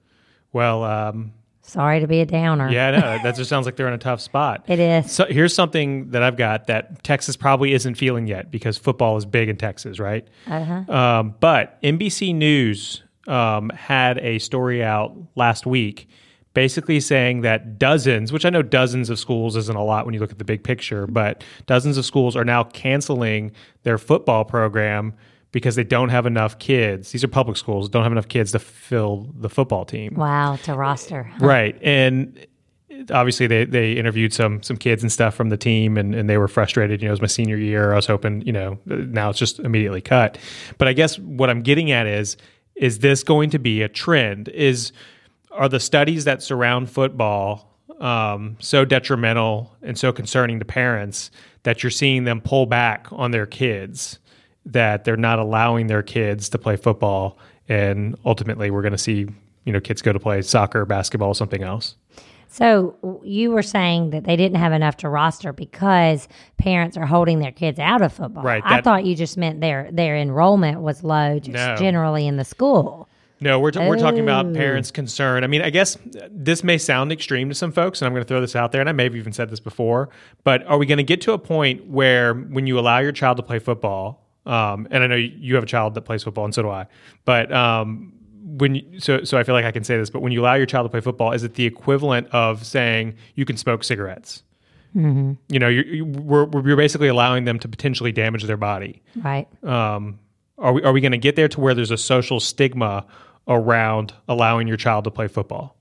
Well, 0.54 0.84
um, 0.84 1.32
Sorry 1.60 2.00
to 2.00 2.06
be 2.06 2.20
a 2.20 2.26
downer. 2.26 2.70
yeah, 2.70 2.90
no, 2.92 3.00
that 3.22 3.36
just 3.36 3.50
sounds 3.50 3.66
like 3.66 3.76
they're 3.76 3.88
in 3.88 3.94
a 3.94 3.98
tough 3.98 4.20
spot. 4.20 4.64
It 4.68 4.78
is. 4.78 5.10
So 5.10 5.26
here's 5.26 5.54
something 5.54 6.10
that 6.10 6.22
I've 6.22 6.36
got 6.36 6.68
that 6.68 7.02
Texas 7.02 7.36
probably 7.36 7.72
isn't 7.72 7.96
feeling 7.96 8.26
yet 8.26 8.50
because 8.50 8.78
football 8.78 9.16
is 9.16 9.26
big 9.26 9.48
in 9.48 9.56
Texas, 9.56 9.98
right? 9.98 10.26
Uh-huh. 10.46 10.92
Um, 10.92 11.34
but 11.40 11.82
NBC 11.82 12.34
News 12.34 13.02
um, 13.26 13.70
had 13.70 14.18
a 14.18 14.38
story 14.38 14.82
out 14.82 15.16
last 15.34 15.66
week 15.66 16.08
basically 16.54 17.00
saying 17.00 17.40
that 17.40 17.78
dozens, 17.78 18.32
which 18.32 18.44
I 18.44 18.50
know 18.50 18.62
dozens 18.62 19.10
of 19.10 19.18
schools 19.18 19.56
isn't 19.56 19.76
a 19.76 19.82
lot 19.82 20.06
when 20.06 20.14
you 20.14 20.20
look 20.20 20.30
at 20.30 20.38
the 20.38 20.44
big 20.44 20.62
picture, 20.62 21.06
but 21.06 21.42
dozens 21.66 21.98
of 21.98 22.04
schools 22.04 22.36
are 22.36 22.44
now 22.44 22.64
canceling 22.64 23.50
their 23.82 23.98
football 23.98 24.44
program 24.44 25.14
because 25.54 25.76
they 25.76 25.84
don't 25.84 26.10
have 26.10 26.26
enough 26.26 26.58
kids. 26.58 27.12
These 27.12 27.22
are 27.24 27.28
public 27.28 27.56
schools, 27.56 27.88
don't 27.88 28.02
have 28.02 28.12
enough 28.12 28.28
kids 28.28 28.52
to 28.52 28.58
fill 28.58 29.32
the 29.38 29.48
football 29.48 29.84
team. 29.84 30.14
Wow, 30.16 30.56
to 30.64 30.74
roster. 30.74 31.32
Right. 31.38 31.78
And 31.80 32.44
obviously 33.12 33.46
they, 33.46 33.64
they 33.64 33.92
interviewed 33.92 34.32
some 34.32 34.62
some 34.62 34.76
kids 34.76 35.02
and 35.02 35.10
stuff 35.10 35.34
from 35.34 35.50
the 35.50 35.56
team 35.56 35.96
and, 35.96 36.14
and 36.14 36.28
they 36.28 36.38
were 36.38 36.48
frustrated. 36.48 37.00
You 37.00 37.06
know, 37.06 37.12
it 37.12 37.18
was 37.18 37.20
my 37.22 37.28
senior 37.28 37.56
year. 37.56 37.92
I 37.92 37.96
was 37.96 38.06
hoping, 38.06 38.42
you 38.42 38.52
know, 38.52 38.78
now 38.84 39.30
it's 39.30 39.38
just 39.38 39.60
immediately 39.60 40.00
cut. 40.00 40.38
But 40.76 40.88
I 40.88 40.92
guess 40.92 41.18
what 41.20 41.48
I'm 41.48 41.62
getting 41.62 41.92
at 41.92 42.06
is 42.06 42.36
is 42.74 42.98
this 42.98 43.22
going 43.22 43.50
to 43.50 43.58
be 43.60 43.82
a 43.82 43.88
trend? 43.88 44.48
Is 44.48 44.92
are 45.52 45.68
the 45.68 45.78
studies 45.78 46.24
that 46.24 46.42
surround 46.42 46.90
football 46.90 47.78
um, 48.00 48.56
so 48.58 48.84
detrimental 48.84 49.72
and 49.82 49.96
so 49.96 50.12
concerning 50.12 50.58
to 50.58 50.64
parents 50.64 51.30
that 51.62 51.82
you're 51.82 51.90
seeing 51.90 52.24
them 52.24 52.40
pull 52.40 52.66
back 52.66 53.06
on 53.12 53.30
their 53.30 53.46
kids, 53.46 54.18
that 54.66 55.04
they're 55.04 55.16
not 55.16 55.38
allowing 55.38 55.86
their 55.88 56.02
kids 56.02 56.48
to 56.50 56.58
play 56.58 56.76
football, 56.76 57.38
and 57.68 58.16
ultimately 58.24 58.70
we're 58.70 58.82
going 58.82 58.92
to 58.92 58.98
see 58.98 59.26
you 59.64 59.72
know 59.72 59.80
kids 59.80 60.02
go 60.02 60.12
to 60.12 60.18
play 60.20 60.42
soccer, 60.42 60.84
basketball, 60.84 61.34
something 61.34 61.62
else. 61.62 61.96
So 62.48 63.20
you 63.24 63.50
were 63.50 63.62
saying 63.62 64.10
that 64.10 64.24
they 64.24 64.36
didn't 64.36 64.58
have 64.58 64.72
enough 64.72 64.96
to 64.98 65.08
roster 65.08 65.52
because 65.52 66.28
parents 66.56 66.96
are 66.96 67.06
holding 67.06 67.40
their 67.40 67.50
kids 67.50 67.80
out 67.80 68.00
of 68.00 68.12
football. 68.12 68.44
Right, 68.44 68.62
I 68.64 68.80
thought 68.80 69.04
you 69.04 69.16
just 69.16 69.36
meant 69.36 69.60
their 69.60 69.88
their 69.90 70.16
enrollment 70.16 70.80
was 70.80 71.02
low, 71.02 71.38
just 71.40 71.52
No. 71.54 71.74
generally 71.76 72.26
in 72.26 72.36
the 72.36 72.44
school. 72.44 73.08
No, 73.40 73.58
we're, 73.58 73.72
t- 73.72 73.80
we're 73.80 73.98
talking 73.98 74.20
about 74.20 74.46
Oh. 74.46 74.54
parents' 74.54 74.90
concern. 74.92 75.42
I 75.44 75.48
mean, 75.48 75.60
I 75.60 75.68
guess 75.68 75.98
this 76.30 76.62
may 76.64 76.78
sound 76.78 77.10
extreme 77.12 77.48
to 77.48 77.54
some 77.54 77.72
folks, 77.72 78.00
and 78.00 78.06
I'm 78.06 78.12
going 78.14 78.22
to 78.22 78.28
throw 78.28 78.40
this 78.40 78.54
out 78.56 78.70
there, 78.72 78.80
and 78.80 78.88
I 78.88 78.92
may 78.92 79.04
have 79.04 79.16
even 79.16 79.32
said 79.32 79.50
this 79.50 79.60
before, 79.60 80.08
but 80.44 80.64
are 80.66 80.78
we 80.78 80.86
going 80.86 80.98
to 80.98 81.02
get 81.04 81.20
to 81.22 81.32
a 81.32 81.38
point 81.38 81.86
where 81.88 82.32
when 82.34 82.66
you 82.68 82.78
allow 82.78 83.00
your 83.00 83.12
child 83.12 83.36
to 83.38 83.42
play 83.42 83.58
football, 83.58 84.23
um, 84.46 84.86
and 84.90 85.02
I 85.02 85.06
know 85.06 85.16
you 85.16 85.54
have 85.54 85.64
a 85.64 85.66
child 85.66 85.94
that 85.94 86.02
plays 86.02 86.22
football, 86.22 86.44
and 86.44 86.54
so 86.54 86.62
do 86.62 86.70
I, 86.70 86.86
but 87.24 87.52
um, 87.52 88.12
when 88.44 88.74
you, 88.76 89.00
so 89.00 89.24
so 89.24 89.38
I 89.38 89.42
feel 89.42 89.54
like 89.54 89.64
I 89.64 89.72
can 89.72 89.84
say 89.84 89.96
this, 89.96 90.10
but 90.10 90.20
when 90.20 90.32
you 90.32 90.42
allow 90.42 90.54
your 90.54 90.66
child 90.66 90.84
to 90.84 90.90
play 90.90 91.00
football, 91.00 91.32
is 91.32 91.44
it 91.44 91.54
the 91.54 91.66
equivalent 91.66 92.28
of 92.28 92.64
saying 92.64 93.16
you 93.34 93.44
can 93.44 93.56
smoke 93.56 93.84
cigarettes? 93.84 94.42
Mm-hmm. 94.94 95.32
You 95.48 95.58
know, 95.58 95.68
you're, 95.68 95.86
you, 95.86 96.04
we're, 96.04 96.44
we're 96.44 96.68
you're 96.68 96.76
basically 96.76 97.08
allowing 97.08 97.44
them 97.44 97.58
to 97.58 97.68
potentially 97.68 98.12
damage 98.12 98.44
their 98.44 98.56
body. 98.56 99.02
Right. 99.16 99.48
Um, 99.64 100.20
are 100.58 100.72
we 100.72 100.82
are 100.82 100.92
we 100.92 101.00
going 101.00 101.12
to 101.12 101.18
get 101.18 101.36
there 101.36 101.48
to 101.48 101.60
where 101.60 101.74
there's 101.74 101.90
a 101.90 101.98
social 101.98 102.38
stigma 102.38 103.06
around 103.48 104.14
allowing 104.28 104.68
your 104.68 104.76
child 104.76 105.04
to 105.04 105.10
play 105.10 105.28
football? 105.28 105.76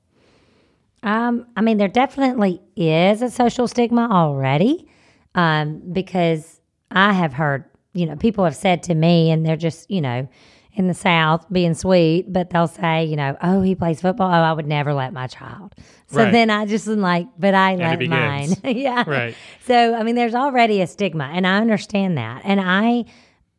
Um, 1.03 1.45
I 1.57 1.61
mean, 1.61 1.77
there 1.77 1.89
definitely 1.89 2.61
is 2.75 3.21
a 3.21 3.29
social 3.29 3.67
stigma 3.67 4.07
already, 4.09 4.89
um, 5.35 5.81
because 5.91 6.61
I 6.91 7.11
have 7.11 7.33
heard, 7.33 7.65
you 7.93 8.05
know, 8.05 8.15
people 8.15 8.43
have 8.43 8.55
said 8.55 8.83
to 8.83 8.95
me, 8.95 9.31
and 9.31 9.45
they're 9.45 9.55
just, 9.55 9.89
you 9.89 10.01
know, 10.01 10.27
in 10.75 10.87
the 10.87 10.93
South 10.93 11.45
being 11.51 11.75
sweet, 11.75 12.31
but 12.31 12.49
they'll 12.49 12.67
say, 12.67 13.05
you 13.05 13.15
know, 13.15 13.37
oh, 13.43 13.61
he 13.61 13.75
plays 13.75 14.01
football. 14.01 14.29
Oh, 14.29 14.33
I 14.33 14.53
would 14.53 14.65
never 14.65 14.93
let 14.93 15.13
my 15.13 15.27
child. 15.27 15.75
So 16.07 16.23
Right. 16.23 16.31
then 16.31 16.49
I 16.49 16.65
just 16.65 16.87
am 16.87 16.99
like, 16.99 17.27
but 17.37 17.53
I 17.53 17.73
it 17.73 17.79
let 17.79 18.01
mine. 18.09 18.55
yeah. 18.63 19.03
Right. 19.05 19.35
So, 19.65 19.93
I 19.93 20.03
mean, 20.03 20.15
there's 20.15 20.33
already 20.33 20.81
a 20.81 20.87
stigma, 20.87 21.29
and 21.31 21.45
I 21.45 21.57
understand 21.57 22.17
that. 22.17 22.41
And 22.43 22.59
I, 22.59 23.05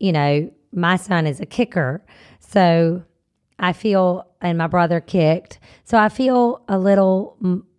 you 0.00 0.10
know, 0.10 0.50
my 0.72 0.96
son 0.96 1.26
is 1.26 1.40
a 1.40 1.46
kicker. 1.46 2.04
So 2.40 3.04
I 3.60 3.72
feel, 3.72 4.26
and 4.40 4.58
my 4.58 4.66
brother 4.66 5.00
kicked. 5.00 5.60
So 5.84 5.98
I 5.98 6.08
feel 6.08 6.64
a 6.68 6.78
little 6.78 7.36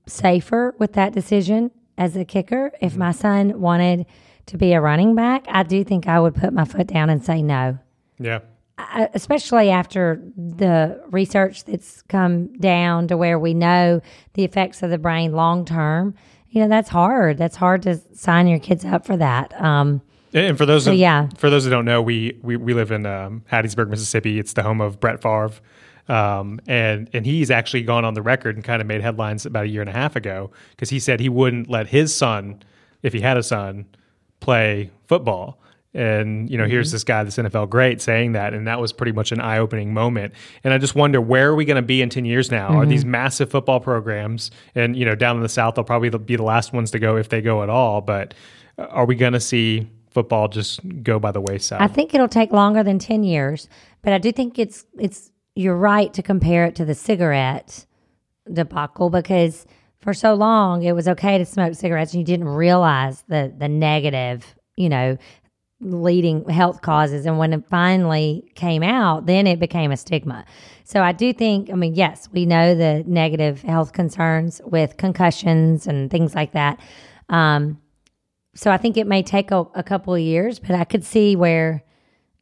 safer 0.08 0.76
with 0.80 0.94
that 0.94 1.12
decision 1.14 1.72
as 1.98 2.16
a 2.16 2.24
kicker. 2.24 2.72
If 2.80 2.92
mm-hmm. 2.92 3.00
my 3.00 3.12
son 3.12 3.60
wanted 3.60 4.06
to 4.48 4.58
be 4.58 4.74
a 4.74 4.82
running 4.82 5.16
back, 5.16 5.46
I 5.48 5.64
do 5.64 5.84
think 5.84 6.08
I 6.08 6.20
would 6.20 6.36
put 6.36 6.54
my 6.54 6.66
foot 6.66 6.88
down 6.88 7.10
and 7.10 7.24
say 7.24 7.42
no. 7.42 7.78
Yeah. 8.20 8.40
I- 8.78 9.10
especially 9.14 9.70
after 9.70 10.22
the 10.36 11.02
research 11.10 11.64
that's 11.64 12.02
come 12.04 12.48
down 12.58 13.08
to 13.08 13.18
where 13.18 13.40
we 13.40 13.54
know 13.54 14.02
the 14.34 14.44
effects 14.44 14.84
of 14.84 14.90
the 14.90 14.98
brain 14.98 15.32
long 15.34 15.66
term. 15.66 16.14
You 16.50 16.62
know, 16.62 16.68
that's 16.68 16.90
hard. 16.90 17.38
That's 17.38 17.56
hard 17.56 17.82
to 17.84 18.00
sign 18.14 18.48
your 18.48 18.60
kids 18.60 18.86
up 18.86 19.06
for 19.06 19.18
that. 19.18 19.60
Um, 19.62 20.02
And 20.34 20.58
for 20.58 20.66
those, 20.66 20.88
of, 20.88 20.96
yeah. 20.96 21.30
for 21.38 21.50
those 21.50 21.64
who 21.64 21.70
don't 21.70 21.86
know, 21.86 22.02
we 22.02 22.38
we, 22.44 22.58
we 22.58 22.74
live 22.74 22.92
in 22.92 23.06
um, 23.06 23.44
Hattiesburg, 23.52 23.90
Mississippi. 23.90 24.40
It's 24.40 24.54
the 24.54 24.64
home 24.64 24.82
of 24.82 25.00
Brett 25.00 25.22
Favre, 25.22 25.52
um, 26.08 26.60
and 26.68 27.10
and 27.14 27.26
he's 27.26 27.50
actually 27.52 27.84
gone 27.84 28.04
on 28.06 28.14
the 28.14 28.22
record 28.22 28.56
and 28.56 28.64
kind 28.64 28.82
of 28.82 28.88
made 28.88 29.02
headlines 29.02 29.46
about 29.46 29.66
a 29.66 29.68
year 29.68 29.82
and 29.82 29.90
a 29.90 29.94
half 29.94 30.16
ago 30.18 30.52
because 30.72 30.90
he 30.90 31.00
said 31.00 31.20
he 31.20 31.30
wouldn't 31.30 31.70
let 31.70 31.88
his 31.88 32.14
son, 32.16 32.62
if 33.04 33.14
he 33.14 33.22
had 33.22 33.38
a 33.38 33.44
son, 33.44 33.86
play 34.46 34.92
football. 35.08 35.60
And 35.94 36.50
you 36.50 36.58
know, 36.58 36.66
here's 36.66 36.92
this 36.92 37.06
guy, 37.06 37.24
this 37.24 37.38
NFL 37.38 37.70
great, 37.70 38.02
saying 38.02 38.34
that, 38.34 38.54
and 38.54 38.68
that 38.68 38.82
was 38.82 38.92
pretty 38.92 39.14
much 39.14 39.32
an 39.32 39.40
eye-opening 39.40 39.94
moment. 39.94 40.34
And 40.64 40.74
I 40.74 40.78
just 40.78 40.94
wonder 40.94 41.22
where 41.22 41.50
are 41.50 41.56
we 41.56 41.64
going 41.64 41.78
to 41.78 41.82
be 41.82 42.02
in 42.02 42.10
ten 42.10 42.26
years 42.26 42.52
now? 42.52 42.68
Are 42.78 42.86
these 42.86 43.06
massive 43.06 43.50
football 43.50 43.80
programs, 43.80 44.52
and 44.76 44.98
you 44.98 45.06
know, 45.06 45.16
down 45.16 45.38
in 45.38 45.42
the 45.42 45.50
South, 45.50 45.76
they'll 45.76 45.86
probably 45.86 46.10
be 46.10 46.36
the 46.36 46.44
last 46.44 46.74
ones 46.74 46.92
to 46.92 47.00
go 47.00 47.16
if 47.16 47.30
they 47.30 47.42
go 47.42 47.64
at 47.64 47.70
all. 47.70 48.02
But 48.02 48.34
uh, 48.78 48.84
are 48.84 49.06
we 49.06 49.16
going 49.16 49.32
to 49.34 49.40
see 49.40 49.90
football 50.12 50.50
just 50.50 50.82
go 51.02 51.18
by 51.18 51.32
the 51.32 51.40
wayside? 51.40 51.82
I 51.82 51.88
think 51.88 52.14
it'll 52.14 52.28
take 52.28 52.52
longer 52.52 52.84
than 52.84 53.00
10 53.00 53.24
years, 53.24 53.70
but 54.02 54.12
I 54.12 54.18
do 54.18 54.34
think 54.34 54.60
it's 54.60 54.86
it's 55.00 55.32
you're 55.56 55.78
right 55.78 56.14
to 56.14 56.22
compare 56.22 56.66
it 56.66 56.76
to 56.76 56.84
the 56.84 56.96
cigarette 56.96 57.86
debacle 58.52 59.10
because 59.10 59.66
for 60.06 60.14
so 60.14 60.36
long 60.36 60.84
it 60.84 60.94
was 60.94 61.08
okay 61.10 61.38
to 61.38 61.46
smoke 61.46 61.74
cigarettes 61.74 62.14
and 62.14 62.22
you 62.22 62.26
didn't 62.26 62.48
realize 62.48 63.24
the 63.28 63.54
the 63.58 63.68
negative, 63.68 64.56
you 64.78 64.88
know, 64.88 65.18
leading 65.82 66.48
health 66.48 66.82
causes 66.82 67.26
and 67.26 67.38
when 67.38 67.52
it 67.52 67.68
finally 67.68 68.50
came 68.56 68.84
out, 68.84 69.26
then 69.26 69.48
it 69.48 69.60
became 69.60 69.92
a 69.92 69.98
stigma. 69.98 70.46
So 70.86 71.02
I 71.02 71.12
do 71.12 71.34
think, 71.34 71.72
I 71.72 71.74
mean, 71.74 71.96
yes, 71.96 72.30
we 72.32 72.46
know 72.46 72.76
the 72.76 73.04
negative 73.08 73.64
health 73.64 73.92
concerns 73.92 74.62
with 74.64 74.96
concussions 74.98 75.88
and 75.88 76.10
things 76.10 76.36
like 76.36 76.54
that. 76.54 76.80
Um, 77.28 77.82
so 78.54 78.72
I 78.72 78.78
think 78.78 78.96
it 78.96 79.08
may 79.08 79.24
take 79.24 79.52
a, 79.52 79.66
a 79.74 79.84
couple 79.84 80.14
of 80.14 80.22
years, 80.22 80.60
but 80.60 80.72
I 80.72 80.86
could 80.86 81.04
see 81.04 81.36
where 81.36 81.84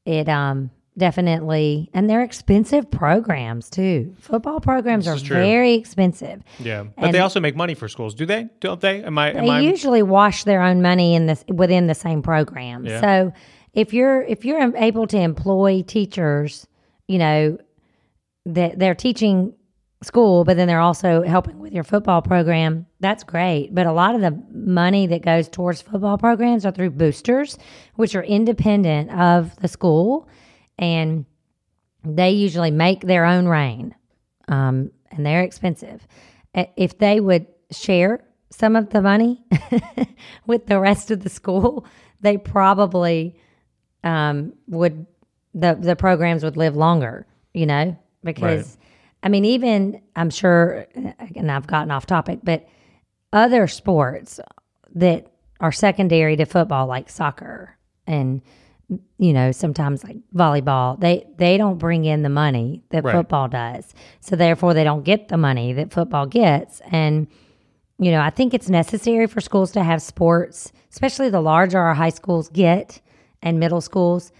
it 0.05 0.27
um 0.27 0.69
definitely 0.97 1.89
and 1.93 2.09
they're 2.09 2.21
expensive 2.21 2.89
programs 2.89 3.69
too. 3.69 4.15
Football 4.19 4.59
programs 4.59 5.07
are 5.07 5.17
true. 5.17 5.35
very 5.37 5.73
expensive. 5.73 6.43
yeah, 6.59 6.83
but 6.95 7.05
and- 7.05 7.13
they 7.13 7.19
also 7.19 7.39
make 7.39 7.55
money 7.55 7.73
for 7.73 7.87
schools, 7.87 8.13
do 8.15 8.25
they? 8.25 8.47
Don't 8.59 8.81
they? 8.81 9.03
Am 9.03 9.17
I? 9.17 9.29
Am 9.33 9.45
They 9.45 9.51
I? 9.51 9.59
usually 9.61 10.03
wash 10.03 10.43
their 10.43 10.61
own 10.61 10.81
money 10.81 11.15
in 11.15 11.25
this 11.25 11.43
within 11.47 11.87
the 11.87 11.95
same 11.95 12.21
program. 12.21 12.85
Yeah. 12.85 13.01
So 13.01 13.33
if 13.73 13.93
you're 13.93 14.21
if 14.21 14.45
you're 14.45 14.75
able 14.77 15.07
to 15.07 15.17
employ 15.17 15.81
teachers, 15.81 16.67
you 17.07 17.17
know, 17.17 17.57
that 18.45 18.77
they're 18.79 18.95
teaching 18.95 19.53
school, 20.03 20.43
but 20.43 20.57
then 20.57 20.67
they're 20.67 20.81
also 20.81 21.21
helping 21.23 21.59
with 21.59 21.71
your 21.71 21.85
football 21.85 22.21
program, 22.21 22.85
that's 22.99 23.23
great. 23.23 23.73
But 23.73 23.85
a 23.87 23.93
lot 23.93 24.15
of 24.15 24.21
the 24.21 24.37
money 24.51 25.07
that 25.07 25.21
goes 25.21 25.47
towards 25.47 25.81
football 25.81 26.17
programs 26.17 26.65
are 26.65 26.71
through 26.71 26.89
boosters, 26.91 27.57
which 27.95 28.13
are 28.13 28.23
independent 28.23 29.11
of 29.11 29.55
the 29.61 29.69
school, 29.69 30.27
and 30.77 31.25
they 32.03 32.31
usually 32.31 32.71
make 32.71 33.01
their 33.01 33.25
own 33.25 33.47
rain, 33.47 33.95
um, 34.47 34.91
and 35.11 35.25
they're 35.25 35.43
expensive. 35.43 36.05
If 36.53 36.97
they 36.97 37.19
would 37.19 37.47
share 37.71 38.23
some 38.49 38.75
of 38.75 38.89
the 38.91 39.01
money 39.01 39.43
with 40.45 40.67
the 40.67 40.79
rest 40.79 41.11
of 41.11 41.23
the 41.23 41.29
school, 41.29 41.85
they 42.21 42.37
probably 42.37 43.35
um, 44.03 44.53
would 44.67 45.05
the 45.53 45.75
the 45.79 45.95
programs 45.95 46.43
would 46.43 46.57
live 46.57 46.75
longer. 46.75 47.25
You 47.53 47.65
know, 47.67 47.97
because 48.23 48.77
I 49.23 49.29
mean, 49.29 49.45
even 49.45 50.01
I'm 50.15 50.29
sure, 50.29 50.85
and 50.93 51.51
I've 51.51 51.67
gotten 51.67 51.91
off 51.91 52.05
topic, 52.05 52.39
but 52.43 52.67
other 53.31 53.67
sports 53.67 54.39
that 54.95 55.27
are 55.59 55.71
secondary 55.71 56.35
to 56.35 56.45
football, 56.45 56.87
like 56.87 57.09
soccer 57.09 57.77
and 58.05 58.41
you 59.17 59.33
know 59.33 59.51
sometimes 59.51 60.03
like 60.03 60.17
volleyball, 60.35 60.99
they 60.99 61.25
they 61.37 61.57
don't 61.57 61.77
bring 61.77 62.05
in 62.05 62.21
the 62.23 62.29
money 62.29 62.83
that 62.89 63.03
Right. 63.03 63.13
football 63.15 63.47
does, 63.47 63.93
so 64.19 64.35
therefore 64.35 64.73
they 64.73 64.83
don't 64.83 65.03
get 65.03 65.29
the 65.29 65.37
money 65.37 65.73
that 65.73 65.91
football 65.91 66.25
gets, 66.25 66.81
and 66.91 67.27
you 67.99 68.11
know, 68.11 68.21
I 68.21 68.29
think 68.31 68.53
it's 68.53 68.69
necessary 68.69 69.27
for 69.27 69.39
schools 69.39 69.71
to 69.73 69.83
have 69.83 70.01
sports, 70.01 70.71
especially 70.91 71.29
the 71.29 71.41
larger 71.41 71.79
our 71.79 71.93
high 71.93 72.09
schools 72.09 72.49
get 72.49 73.01
and 73.41 73.59
middle 73.59 73.81
schools. 73.81 74.31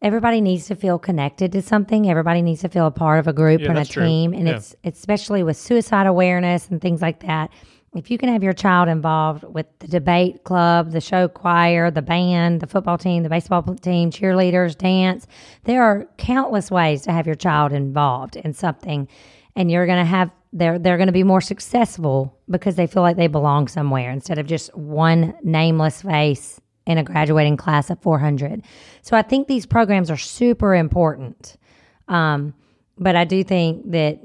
Everybody 0.00 0.40
needs 0.40 0.66
to 0.66 0.76
feel 0.76 0.98
connected 0.98 1.50
to 1.52 1.62
something. 1.62 2.08
Everybody 2.10 2.40
needs 2.42 2.60
to 2.60 2.68
feel 2.68 2.86
a 2.86 2.90
part 2.90 3.18
of 3.18 3.26
a 3.26 3.32
group 3.32 3.62
Yeah, 3.62 3.68
and 3.68 3.76
a 3.78 3.80
that's 3.80 3.90
true. 3.90 4.04
team. 4.06 4.32
And 4.34 4.46
Yeah. 4.46 4.56
it's 4.56 4.76
especially 4.84 5.42
with 5.42 5.56
suicide 5.56 6.06
awareness 6.06 6.68
and 6.68 6.80
things 6.80 7.00
like 7.02 7.20
that. 7.26 7.50
If 7.94 8.10
you 8.10 8.18
can 8.18 8.28
have 8.28 8.42
your 8.42 8.52
child 8.52 8.88
involved 8.88 9.44
with 9.44 9.66
the 9.78 9.86
debate 9.86 10.42
club, 10.42 10.90
the 10.90 11.00
show 11.00 11.28
choir, 11.28 11.90
the 11.90 12.02
band, 12.02 12.60
the 12.60 12.66
football 12.66 12.98
team, 12.98 13.22
the 13.22 13.28
baseball 13.28 13.62
team, 13.62 14.10
cheerleaders, 14.10 14.76
dance, 14.76 15.26
there 15.62 15.82
are 15.82 16.06
countless 16.18 16.70
ways 16.70 17.02
to 17.02 17.12
have 17.12 17.26
your 17.26 17.36
child 17.36 17.72
involved 17.72 18.34
in 18.34 18.52
something. 18.52 19.08
And 19.54 19.70
you're 19.70 19.86
going 19.86 20.00
to 20.00 20.04
have, 20.04 20.32
they're, 20.52 20.78
they're 20.78 20.96
going 20.96 21.06
to 21.06 21.12
be 21.12 21.22
more 21.22 21.40
successful 21.40 22.36
because 22.50 22.74
they 22.74 22.88
feel 22.88 23.02
like 23.02 23.16
they 23.16 23.28
belong 23.28 23.68
somewhere 23.68 24.10
instead 24.10 24.38
of 24.38 24.46
just 24.46 24.76
one 24.76 25.34
nameless 25.44 26.02
face 26.02 26.60
in 26.86 26.98
a 26.98 27.04
graduating 27.04 27.56
class 27.56 27.90
of 27.90 28.02
400. 28.02 28.62
So 29.02 29.16
I 29.16 29.22
think 29.22 29.46
these 29.46 29.66
programs 29.66 30.10
are 30.10 30.16
super 30.16 30.74
important. 30.74 31.56
Um, 32.08 32.54
but 32.98 33.14
I 33.14 33.24
do 33.24 33.44
think 33.44 33.90
that 33.92 34.18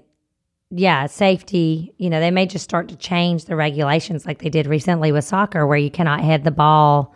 yeah, 0.71 1.07
safety, 1.07 1.93
you 1.97 2.09
know, 2.09 2.19
they 2.19 2.31
may 2.31 2.45
just 2.45 2.63
start 2.63 2.89
to 2.89 2.95
change 2.95 3.45
the 3.45 3.55
regulations 3.55 4.25
like 4.25 4.39
they 4.39 4.49
did 4.49 4.67
recently 4.67 5.11
with 5.11 5.25
soccer, 5.25 5.65
where 5.65 5.77
you 5.77 5.89
cannot 5.89 6.21
head 6.21 6.43
the 6.43 6.51
ball, 6.51 7.15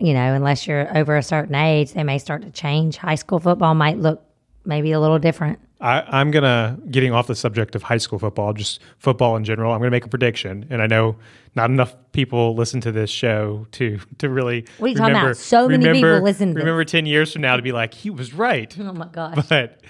you 0.00 0.12
know, 0.12 0.34
unless 0.34 0.66
you're 0.66 0.96
over 0.96 1.16
a 1.16 1.22
certain 1.22 1.54
age. 1.54 1.92
They 1.92 2.02
may 2.02 2.18
start 2.18 2.42
to 2.42 2.50
change. 2.50 2.96
High 2.96 3.14
school 3.14 3.38
football 3.38 3.74
might 3.74 3.98
look 3.98 4.24
maybe 4.64 4.90
a 4.92 4.98
little 4.98 5.20
different. 5.20 5.60
I, 5.80 6.02
I'm 6.20 6.30
gonna 6.30 6.78
getting 6.90 7.12
off 7.12 7.26
the 7.26 7.34
subject 7.34 7.74
of 7.74 7.82
high 7.82 7.98
school 7.98 8.18
football, 8.18 8.54
just 8.54 8.80
football 8.98 9.36
in 9.36 9.44
general. 9.44 9.72
I'm 9.72 9.80
gonna 9.80 9.90
make 9.90 10.06
a 10.06 10.08
prediction, 10.08 10.66
and 10.70 10.80
I 10.80 10.86
know 10.86 11.16
not 11.54 11.68
enough 11.68 11.94
people 12.12 12.54
listen 12.56 12.80
to 12.82 12.92
this 12.92 13.10
show 13.10 13.66
to 13.72 13.98
to 14.18 14.30
really. 14.30 14.64
What 14.78 14.86
are 14.86 14.88
you 14.90 14.96
talking 14.96 15.14
about? 15.14 15.36
So 15.36 15.68
many 15.68 15.84
people 15.92 16.20
listen 16.22 16.48
to 16.48 16.54
this. 16.54 16.62
Remember 16.62 16.84
ten 16.84 17.06
years 17.06 17.32
from 17.32 17.42
now 17.42 17.56
to 17.56 17.62
be 17.62 17.72
like, 17.72 17.92
he 17.92 18.08
was 18.08 18.32
right. 18.32 18.74
Oh 18.80 18.92
my 18.92 19.06
gosh. 19.06 19.46
But 19.48 19.80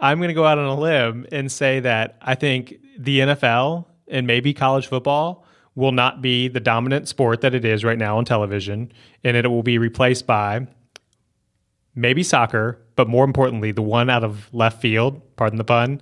I'm 0.00 0.18
going 0.18 0.28
to 0.28 0.34
go 0.34 0.44
out 0.44 0.58
on 0.58 0.66
a 0.66 0.74
limb 0.74 1.26
and 1.32 1.50
say 1.50 1.80
that 1.80 2.16
I 2.22 2.34
think 2.34 2.76
the 2.98 3.20
NFL 3.20 3.86
and 4.08 4.26
maybe 4.26 4.54
college 4.54 4.86
football 4.86 5.44
will 5.74 5.92
not 5.92 6.22
be 6.22 6.48
the 6.48 6.60
dominant 6.60 7.08
sport 7.08 7.40
that 7.40 7.54
it 7.54 7.64
is 7.64 7.84
right 7.84 7.98
now 7.98 8.18
on 8.18 8.24
television, 8.24 8.92
and 9.22 9.36
it 9.36 9.46
will 9.48 9.62
be 9.62 9.78
replaced 9.78 10.26
by 10.26 10.66
maybe 11.94 12.22
soccer, 12.22 12.80
but 12.96 13.08
more 13.08 13.24
importantly, 13.24 13.72
the 13.72 13.82
one 13.82 14.08
out 14.10 14.24
of 14.24 14.52
left 14.52 14.80
field, 14.80 15.20
pardon 15.36 15.58
the 15.58 15.64
pun, 15.64 16.00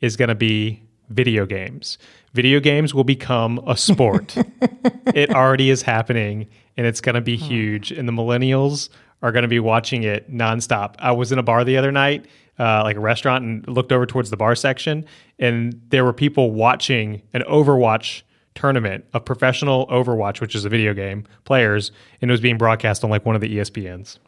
is 0.00 0.16
going 0.16 0.28
to 0.28 0.34
be 0.34 0.82
video 1.08 1.46
games. 1.46 1.98
Video 2.34 2.60
games 2.60 2.94
will 2.94 3.04
become 3.04 3.58
a 3.66 3.76
sport. 3.76 4.36
it 5.14 5.30
already 5.30 5.70
is 5.70 5.82
happening 5.82 6.46
and 6.76 6.86
it's 6.86 7.00
going 7.00 7.14
to 7.14 7.20
be 7.20 7.36
hmm. 7.36 7.44
huge. 7.44 7.92
And 7.92 8.06
the 8.06 8.12
millennials 8.12 8.88
are 9.22 9.32
going 9.32 9.42
to 9.42 9.48
be 9.48 9.60
watching 9.60 10.02
it 10.02 10.30
nonstop. 10.30 10.94
I 10.98 11.12
was 11.12 11.32
in 11.32 11.38
a 11.38 11.42
bar 11.42 11.64
the 11.64 11.76
other 11.76 11.90
night, 11.90 12.26
uh, 12.58 12.82
like 12.82 12.96
a 12.96 13.00
restaurant, 13.00 13.44
and 13.44 13.68
looked 13.68 13.92
over 13.92 14.06
towards 14.06 14.30
the 14.30 14.36
bar 14.36 14.54
section, 14.54 15.04
and 15.38 15.80
there 15.88 16.04
were 16.04 16.12
people 16.12 16.50
watching 16.52 17.22
an 17.32 17.42
Overwatch 17.42 18.22
tournament 18.54 19.04
of 19.12 19.24
professional 19.24 19.86
Overwatch, 19.86 20.40
which 20.40 20.54
is 20.54 20.64
a 20.64 20.68
video 20.68 20.92
game, 20.92 21.24
players, 21.44 21.92
and 22.20 22.30
it 22.30 22.32
was 22.32 22.40
being 22.40 22.58
broadcast 22.58 23.04
on 23.04 23.10
like 23.10 23.24
one 23.24 23.34
of 23.34 23.40
the 23.40 23.56
ESPNs. 23.56 24.18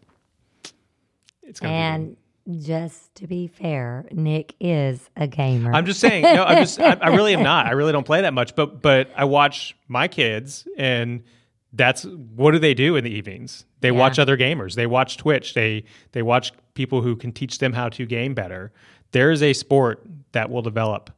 It's 1.43 1.61
And 1.61 2.17
just 2.61 3.15
to 3.17 3.27
be 3.27 3.49
fair, 3.49 4.07
Nick 4.13 4.55
is 4.61 5.11
a 5.17 5.27
gamer. 5.27 5.73
I'm 5.73 5.85
just 5.85 6.01
saying. 6.01 6.23
No, 6.23 6.45
I'm 6.45 6.59
just. 6.59 6.81
I, 6.81 6.97
I 7.01 7.09
really 7.15 7.35
am 7.35 7.43
not. 7.43 7.67
I 7.67 7.73
really 7.73 7.93
don't 7.93 8.07
play 8.07 8.23
that 8.23 8.33
much. 8.33 8.55
But 8.55 8.81
but 8.81 9.11
I 9.17 9.25
watch 9.25 9.77
my 9.89 10.09
kids, 10.09 10.67
and 10.77 11.25
that's 11.73 12.05
what 12.35 12.51
do 12.53 12.59
they 12.59 12.75
do 12.75 12.97
in 12.97 13.05
the 13.05 13.11
evenings? 13.11 13.65
They 13.81 13.93
watch 13.93 14.19
other 14.19 14.37
gamers. 14.37 14.75
They 14.75 14.87
watch 14.87 15.17
Twitch. 15.17 15.55
They 15.55 15.85
they 16.13 16.23
watch 16.23 16.53
people 16.75 17.03
who 17.03 17.17
can 17.17 17.33
teach 17.33 17.59
them 17.59 17.73
how 17.73 17.89
to 17.91 18.07
game 18.07 18.35
better. 18.35 18.73
There 19.13 19.31
is 19.31 19.43
a 19.43 19.53
sport 19.53 20.05
that 20.33 20.51
will 20.51 20.63
develop. 20.63 21.11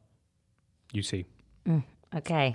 You 0.93 1.03
see. 1.03 1.25
Okay. 2.15 2.55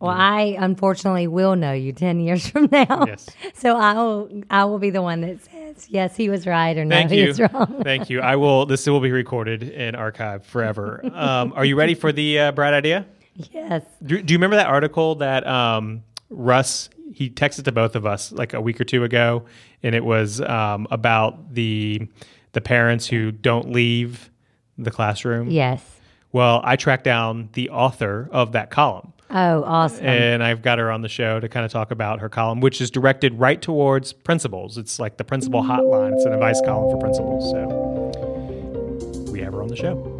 Well, 0.00 0.10
I 0.16 0.56
unfortunately 0.58 1.26
will 1.26 1.56
know 1.56 1.72
you 1.72 1.92
10 1.92 2.20
years 2.20 2.48
from 2.50 2.68
now. 2.72 3.04
Yes. 3.06 3.28
So 3.52 3.76
I 3.76 3.92
will 3.94 4.42
I 4.48 4.64
will 4.64 4.78
be 4.78 4.88
the 4.88 5.02
one 5.02 5.20
that 5.20 5.44
says, 5.44 5.88
yes, 5.90 6.16
he 6.16 6.30
was 6.30 6.46
right 6.46 6.74
or 6.78 6.86
no, 6.86 6.96
Thank 6.96 7.10
he 7.10 7.20
you. 7.20 7.26
was 7.28 7.40
wrong. 7.52 7.82
Thank 7.84 8.08
you. 8.08 8.22
I 8.22 8.36
will. 8.36 8.64
This 8.64 8.86
will 8.86 9.00
be 9.00 9.12
recorded 9.12 9.62
and 9.62 9.94
archived 9.94 10.46
forever. 10.46 11.02
Um, 11.12 11.52
are 11.54 11.66
you 11.66 11.76
ready 11.76 11.94
for 11.94 12.12
the 12.12 12.38
uh, 12.38 12.52
bright 12.52 12.72
idea? 12.72 13.04
yes. 13.34 13.82
Do, 14.02 14.22
do 14.22 14.32
you 14.32 14.38
remember 14.38 14.56
that 14.56 14.68
article 14.68 15.16
that 15.16 15.46
um, 15.46 16.02
Russ 16.30 16.88
he 17.12 17.30
texted 17.30 17.64
to 17.64 17.72
both 17.72 17.96
of 17.96 18.06
us 18.06 18.32
like 18.32 18.52
a 18.54 18.60
week 18.60 18.80
or 18.80 18.84
two 18.84 19.04
ago, 19.04 19.44
and 19.82 19.94
it 19.94 20.04
was 20.04 20.40
um, 20.40 20.86
about 20.90 21.54
the 21.54 22.08
the 22.52 22.60
parents 22.60 23.06
who 23.06 23.30
don't 23.32 23.70
leave 23.72 24.30
the 24.78 24.90
classroom. 24.90 25.50
Yes. 25.50 25.84
Well, 26.32 26.60
I 26.64 26.76
tracked 26.76 27.04
down 27.04 27.48
the 27.54 27.70
author 27.70 28.28
of 28.32 28.52
that 28.52 28.70
column, 28.70 29.12
Oh, 29.30 29.64
awesome. 29.64 30.06
and 30.06 30.42
I've 30.44 30.62
got 30.62 30.78
her 30.78 30.90
on 30.90 31.02
the 31.02 31.08
show 31.08 31.40
to 31.40 31.48
kind 31.48 31.66
of 31.66 31.72
talk 31.72 31.90
about 31.90 32.20
her 32.20 32.28
column, 32.28 32.60
which 32.60 32.80
is 32.80 32.88
directed 32.90 33.38
right 33.38 33.60
towards 33.60 34.12
principals. 34.12 34.78
It's 34.78 34.98
like 35.00 35.16
the 35.16 35.24
principal 35.24 35.62
hotline. 35.62 36.12
It's 36.14 36.24
an 36.24 36.32
advice 36.32 36.60
column 36.64 36.90
for 36.90 36.98
principals. 36.98 37.50
So 37.50 39.30
we 39.32 39.40
have 39.40 39.52
her 39.54 39.62
on 39.62 39.68
the 39.68 39.76
show. 39.76 40.16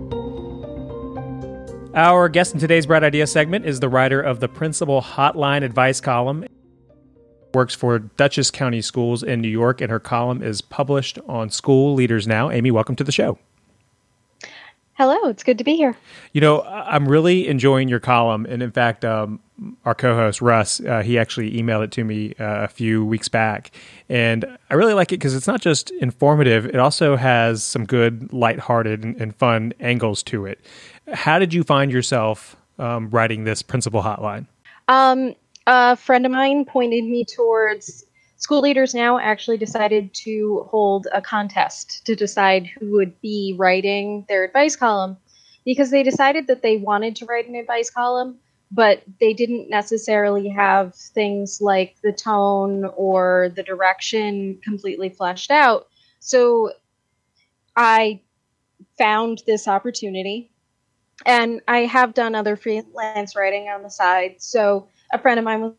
Our 1.94 2.28
guest 2.28 2.54
in 2.54 2.60
today's 2.60 2.86
Bright 2.86 3.02
Idea 3.02 3.26
segment 3.26 3.66
is 3.66 3.80
the 3.80 3.88
writer 3.88 4.20
of 4.20 4.38
the 4.40 4.48
Principal 4.48 5.02
Hotline 5.02 5.64
Advice 5.64 6.00
column. 6.00 6.44
Works 7.52 7.74
for 7.74 7.98
Dutchess 7.98 8.50
County 8.50 8.80
Schools 8.80 9.22
in 9.22 9.40
New 9.40 9.48
York, 9.48 9.80
and 9.80 9.90
her 9.90 9.98
column 9.98 10.42
is 10.42 10.60
published 10.60 11.18
on 11.28 11.50
School 11.50 11.94
Leaders 11.94 12.26
Now. 12.26 12.50
Amy, 12.50 12.70
welcome 12.70 12.94
to 12.96 13.04
the 13.04 13.12
show. 13.12 13.38
Hello, 14.94 15.16
it's 15.30 15.42
good 15.42 15.56
to 15.58 15.64
be 15.64 15.76
here. 15.76 15.96
You 16.32 16.42
know, 16.42 16.62
I'm 16.62 17.08
really 17.08 17.48
enjoying 17.48 17.88
your 17.88 18.00
column, 18.00 18.44
and 18.44 18.62
in 18.62 18.70
fact, 18.70 19.02
um, 19.04 19.40
our 19.86 19.94
co-host 19.94 20.42
Russ, 20.42 20.78
uh, 20.80 21.02
he 21.02 21.18
actually 21.18 21.52
emailed 21.52 21.84
it 21.84 21.92
to 21.92 22.04
me 22.04 22.34
uh, 22.38 22.64
a 22.64 22.68
few 22.68 23.04
weeks 23.04 23.26
back, 23.26 23.70
and 24.10 24.44
I 24.68 24.74
really 24.74 24.92
like 24.92 25.10
it 25.10 25.16
because 25.16 25.34
it's 25.34 25.46
not 25.46 25.62
just 25.62 25.90
informative; 25.92 26.66
it 26.66 26.76
also 26.76 27.16
has 27.16 27.64
some 27.64 27.86
good, 27.86 28.30
lighthearted, 28.32 29.02
and, 29.02 29.18
and 29.18 29.34
fun 29.34 29.72
angles 29.80 30.22
to 30.24 30.44
it. 30.44 30.60
How 31.12 31.38
did 31.38 31.54
you 31.54 31.64
find 31.64 31.90
yourself 31.90 32.56
um, 32.78 33.08
writing 33.08 33.44
this 33.44 33.62
principal 33.62 34.02
hotline? 34.02 34.46
Um, 34.86 35.34
a 35.72 35.94
friend 35.94 36.26
of 36.26 36.32
mine 36.32 36.64
pointed 36.64 37.04
me 37.04 37.24
towards 37.24 38.04
school 38.38 38.60
leaders 38.60 38.92
now 38.92 39.20
actually 39.20 39.56
decided 39.56 40.12
to 40.12 40.66
hold 40.68 41.06
a 41.12 41.22
contest 41.22 42.04
to 42.04 42.16
decide 42.16 42.66
who 42.66 42.90
would 42.90 43.20
be 43.20 43.54
writing 43.56 44.24
their 44.28 44.42
advice 44.42 44.74
column 44.74 45.16
because 45.64 45.92
they 45.92 46.02
decided 46.02 46.48
that 46.48 46.62
they 46.62 46.76
wanted 46.76 47.14
to 47.14 47.24
write 47.24 47.48
an 47.48 47.54
advice 47.54 47.88
column 47.88 48.36
but 48.72 49.02
they 49.20 49.32
didn't 49.32 49.70
necessarily 49.70 50.48
have 50.48 50.92
things 50.94 51.60
like 51.60 51.94
the 52.02 52.12
tone 52.12 52.84
or 52.96 53.52
the 53.54 53.62
direction 53.62 54.58
completely 54.64 55.08
fleshed 55.08 55.52
out 55.52 55.86
so 56.18 56.72
i 57.76 58.20
found 58.98 59.40
this 59.46 59.68
opportunity 59.68 60.50
and 61.26 61.60
I 61.68 61.80
have 61.80 62.14
done 62.14 62.34
other 62.34 62.56
freelance 62.56 63.36
writing 63.36 63.68
on 63.68 63.82
the 63.82 63.90
side. 63.90 64.36
So 64.38 64.88
a 65.12 65.18
friend 65.18 65.38
of 65.38 65.44
mine 65.44 65.60
was, 65.60 65.72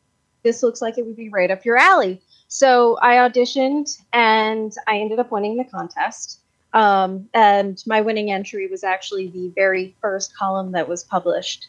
this 0.43 0.63
looks 0.63 0.81
like 0.81 0.97
it 0.97 1.05
would 1.05 1.15
be 1.15 1.29
right 1.29 1.51
up 1.51 1.65
your 1.65 1.77
alley. 1.77 2.21
So 2.47 2.97
I 3.01 3.15
auditioned 3.15 3.97
and 4.11 4.73
I 4.87 4.97
ended 4.97 5.19
up 5.19 5.31
winning 5.31 5.57
the 5.57 5.63
contest. 5.63 6.39
Um, 6.73 7.29
and 7.33 7.81
my 7.85 8.01
winning 8.01 8.31
entry 8.31 8.67
was 8.67 8.83
actually 8.83 9.27
the 9.27 9.51
very 9.55 9.95
first 10.01 10.35
column 10.35 10.71
that 10.71 10.87
was 10.87 11.03
published. 11.03 11.67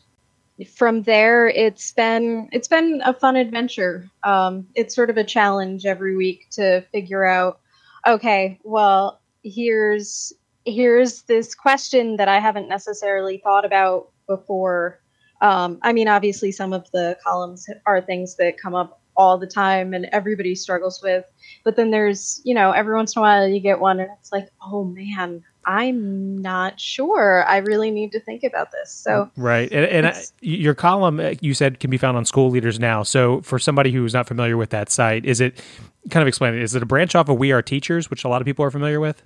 From 0.75 1.03
there, 1.03 1.49
it's 1.49 1.93
been 1.93 2.49
it's 2.53 2.69
been 2.69 3.03
a 3.05 3.13
fun 3.13 3.37
adventure. 3.37 4.09
Um, 4.23 4.69
it's 4.75 4.95
sort 4.95 5.11
of 5.11 5.17
a 5.17 5.25
challenge 5.25 5.87
every 5.87 6.15
week 6.15 6.49
to 6.53 6.83
figure 6.93 7.25
out. 7.25 7.59
Okay, 8.07 8.61
well, 8.63 9.21
here's 9.43 10.33
here's 10.65 11.23
this 11.23 11.55
question 11.55 12.17
that 12.17 12.29
I 12.29 12.39
haven't 12.39 12.69
necessarily 12.69 13.39
thought 13.39 13.65
about 13.65 14.11
before. 14.29 15.01
Um, 15.43 15.79
I 15.83 15.93
mean, 15.93 16.09
obviously, 16.09 16.53
some 16.53 16.73
of 16.73 16.91
the 16.93 17.19
columns 17.23 17.69
are 17.85 18.01
things 18.01 18.37
that 18.37 18.59
come 18.59 18.75
up 18.75 19.03
all 19.17 19.37
the 19.37 19.47
time 19.47 19.93
and 19.93 20.07
everybody 20.13 20.55
struggles 20.55 21.03
with. 21.03 21.25
But 21.65 21.77
then 21.77 21.91
there's, 21.91 22.41
you 22.45 22.55
know, 22.55 22.73
every 22.73 22.95
once 22.95 23.15
in 23.15 23.21
a 23.21 23.23
while 23.23 23.47
you 23.47 23.61
get 23.61 23.79
one 23.79 24.01
and 24.01 24.09
it's 24.19 24.33
like, 24.33 24.49
oh 24.65 24.85
man, 24.85 25.45
I'm 25.67 26.41
not 26.41 26.81
sure. 26.81 27.45
I 27.47 27.59
really 27.59 27.91
need 27.91 28.13
to 28.13 28.21
think 28.21 28.43
about 28.43 28.73
this. 28.73 28.91
So, 28.93 29.31
Right, 29.37 29.71
and, 29.71 29.85
and 29.85 30.07
I, 30.07 30.23
your 30.41 30.75
column 30.75 31.21
uh, 31.21 31.35
you 31.41 31.55
said 31.55 31.79
can 31.79 31.91
be 31.91 31.99
found 31.99 32.17
on 32.17 32.25
School 32.25 32.49
Leaders 32.49 32.81
Now. 32.81 33.03
So 33.03 33.43
for 33.43 33.59
somebody 33.59 33.93
who's 33.93 34.15
not 34.15 34.27
familiar 34.27 34.57
with 34.57 34.71
that 34.71 34.91
site, 34.91 35.27
is 35.27 35.41
it 35.41 35.63
kind 36.09 36.23
of 36.23 36.29
explain 36.29 36.55
it? 36.55 36.63
Is 36.63 36.75
it 36.75 36.83
a 36.83 36.87
branch 36.87 37.15
off 37.15 37.29
of 37.29 37.39
We 37.39 37.53
Are 37.53 37.63
Teachers, 37.63 38.09
which 38.09 38.25
a 38.25 38.29
lot 38.29 38.41
of 38.41 38.47
people 38.47 38.65
are 38.65 38.71
familiar 38.71 39.01
with? 39.01 39.23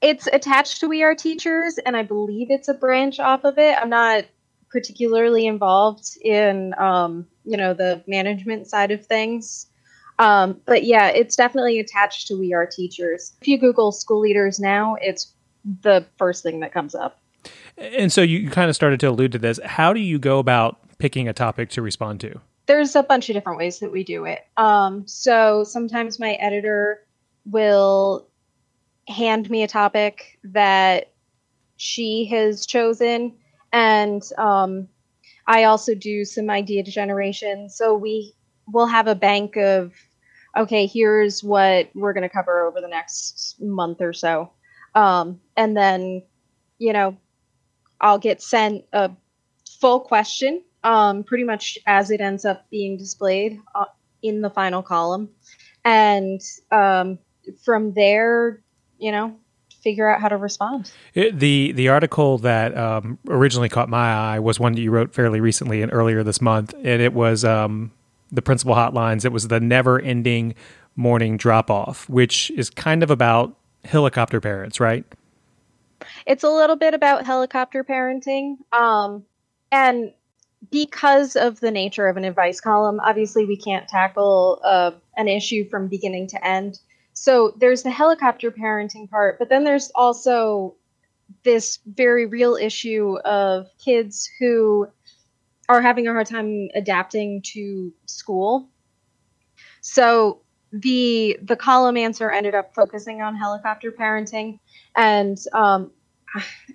it's 0.00 0.28
attached 0.32 0.80
to 0.80 0.88
We 0.88 1.02
Are 1.02 1.14
Teachers, 1.14 1.78
and 1.78 1.96
I 1.96 2.02
believe 2.02 2.50
it's 2.50 2.68
a 2.68 2.74
branch 2.74 3.18
off 3.18 3.44
of 3.44 3.58
it. 3.58 3.76
I'm 3.76 3.90
not 3.90 4.24
particularly 4.70 5.46
involved 5.46 6.16
in 6.22 6.74
um, 6.78 7.26
you 7.44 7.56
know 7.56 7.74
the 7.74 8.02
management 8.06 8.66
side 8.66 8.90
of 8.90 9.04
things. 9.04 9.66
Um, 10.18 10.60
but 10.66 10.84
yeah, 10.84 11.08
it's 11.08 11.36
definitely 11.36 11.78
attached 11.78 12.26
to 12.28 12.38
We 12.38 12.52
Are 12.52 12.66
Teachers. 12.66 13.32
If 13.40 13.46
you 13.46 13.58
Google 13.58 13.92
school 13.92 14.20
leaders 14.20 14.58
now, 14.58 14.96
it's 15.00 15.32
the 15.82 16.04
first 16.16 16.42
thing 16.42 16.60
that 16.60 16.72
comes 16.72 16.94
up. 16.94 17.20
And 17.76 18.12
so 18.12 18.22
you 18.22 18.50
kind 18.50 18.68
of 18.68 18.74
started 18.74 18.98
to 19.00 19.06
allude 19.06 19.32
to 19.32 19.38
this. 19.38 19.60
How 19.64 19.92
do 19.92 20.00
you 20.00 20.18
go 20.18 20.40
about 20.40 20.78
picking 20.98 21.28
a 21.28 21.32
topic 21.32 21.70
to 21.70 21.82
respond 21.82 22.20
to? 22.20 22.40
There's 22.66 22.96
a 22.96 23.02
bunch 23.02 23.30
of 23.30 23.34
different 23.34 23.58
ways 23.58 23.78
that 23.78 23.92
we 23.92 24.02
do 24.02 24.24
it. 24.24 24.46
Um, 24.56 25.06
so 25.06 25.64
sometimes 25.64 26.18
my 26.18 26.32
editor 26.34 27.04
will 27.46 28.26
hand 29.06 29.48
me 29.48 29.62
a 29.62 29.68
topic 29.68 30.38
that 30.44 31.12
she 31.76 32.26
has 32.26 32.66
chosen, 32.66 33.34
and 33.72 34.22
um, 34.38 34.88
I 35.46 35.64
also 35.64 35.94
do 35.94 36.24
some 36.24 36.50
idea 36.50 36.82
generation. 36.82 37.70
So 37.70 37.94
we 37.94 38.34
will 38.66 38.86
have 38.86 39.06
a 39.06 39.14
bank 39.14 39.56
of, 39.56 39.94
okay, 40.56 40.86
here's 40.86 41.42
what 41.42 41.88
we're 41.94 42.12
going 42.12 42.22
to 42.22 42.28
cover 42.28 42.66
over 42.66 42.80
the 42.80 42.88
next 42.88 43.56
month 43.60 44.00
or 44.00 44.12
so. 44.12 44.52
Um, 44.94 45.40
and 45.56 45.76
then, 45.76 46.22
you 46.78 46.92
know, 46.92 47.16
I'll 48.00 48.18
get 48.18 48.42
sent 48.42 48.84
a 48.92 49.10
full 49.80 50.00
question, 50.00 50.62
um, 50.84 51.24
pretty 51.24 51.44
much 51.44 51.78
as 51.86 52.10
it 52.10 52.20
ends 52.20 52.44
up 52.44 52.68
being 52.70 52.96
displayed 52.96 53.60
uh, 53.74 53.86
in 54.22 54.40
the 54.42 54.50
final 54.50 54.82
column. 54.82 55.30
And 55.84 56.40
um, 56.70 57.18
from 57.64 57.94
there, 57.94 58.62
you 58.98 59.12
know, 59.12 59.36
figure 59.82 60.08
out 60.08 60.20
how 60.20 60.28
to 60.28 60.36
respond. 60.36 60.90
It, 61.14 61.38
the 61.38 61.72
the 61.72 61.88
article 61.88 62.38
that 62.38 62.76
um, 62.76 63.18
originally 63.28 63.68
caught 63.68 63.88
my 63.88 64.12
eye 64.12 64.38
was 64.38 64.58
one 64.58 64.72
that 64.74 64.80
you 64.80 64.90
wrote 64.90 65.14
fairly 65.14 65.40
recently 65.40 65.82
and 65.82 65.92
earlier 65.92 66.22
this 66.22 66.40
month, 66.40 66.74
and 66.82 67.02
it 67.02 67.12
was 67.12 67.44
um, 67.44 67.92
the 68.30 68.42
principal 68.42 68.74
hotlines. 68.74 69.24
It 69.24 69.32
was 69.32 69.48
the 69.48 69.60
never 69.60 70.00
ending 70.00 70.54
morning 70.96 71.36
drop 71.36 71.70
off, 71.70 72.08
which 72.08 72.50
is 72.50 72.70
kind 72.70 73.02
of 73.02 73.10
about 73.10 73.56
helicopter 73.84 74.40
parents, 74.40 74.80
right? 74.80 75.04
It's 76.26 76.44
a 76.44 76.50
little 76.50 76.76
bit 76.76 76.94
about 76.94 77.24
helicopter 77.24 77.84
parenting. 77.84 78.56
Um, 78.72 79.24
and 79.70 80.12
because 80.70 81.36
of 81.36 81.60
the 81.60 81.70
nature 81.70 82.08
of 82.08 82.16
an 82.16 82.24
advice 82.24 82.60
column, 82.60 83.00
obviously 83.00 83.44
we 83.44 83.56
can't 83.56 83.88
tackle 83.88 84.60
uh, 84.64 84.90
an 85.16 85.28
issue 85.28 85.68
from 85.68 85.88
beginning 85.88 86.26
to 86.28 86.46
end. 86.46 86.80
So 87.20 87.52
there's 87.56 87.82
the 87.82 87.90
helicopter 87.90 88.52
parenting 88.52 89.10
part, 89.10 89.40
but 89.40 89.48
then 89.48 89.64
there's 89.64 89.90
also 89.96 90.76
this 91.42 91.80
very 91.84 92.26
real 92.26 92.54
issue 92.54 93.18
of 93.24 93.66
kids 93.84 94.30
who 94.38 94.86
are 95.68 95.82
having 95.82 96.06
a 96.06 96.12
hard 96.12 96.28
time 96.28 96.68
adapting 96.76 97.42
to 97.42 97.92
school. 98.06 98.68
So 99.80 100.42
the 100.72 101.36
the 101.42 101.56
column 101.56 101.96
answer 101.96 102.30
ended 102.30 102.54
up 102.54 102.72
focusing 102.72 103.20
on 103.20 103.34
helicopter 103.34 103.90
parenting 103.90 104.60
and 104.96 105.38
um, 105.54 105.90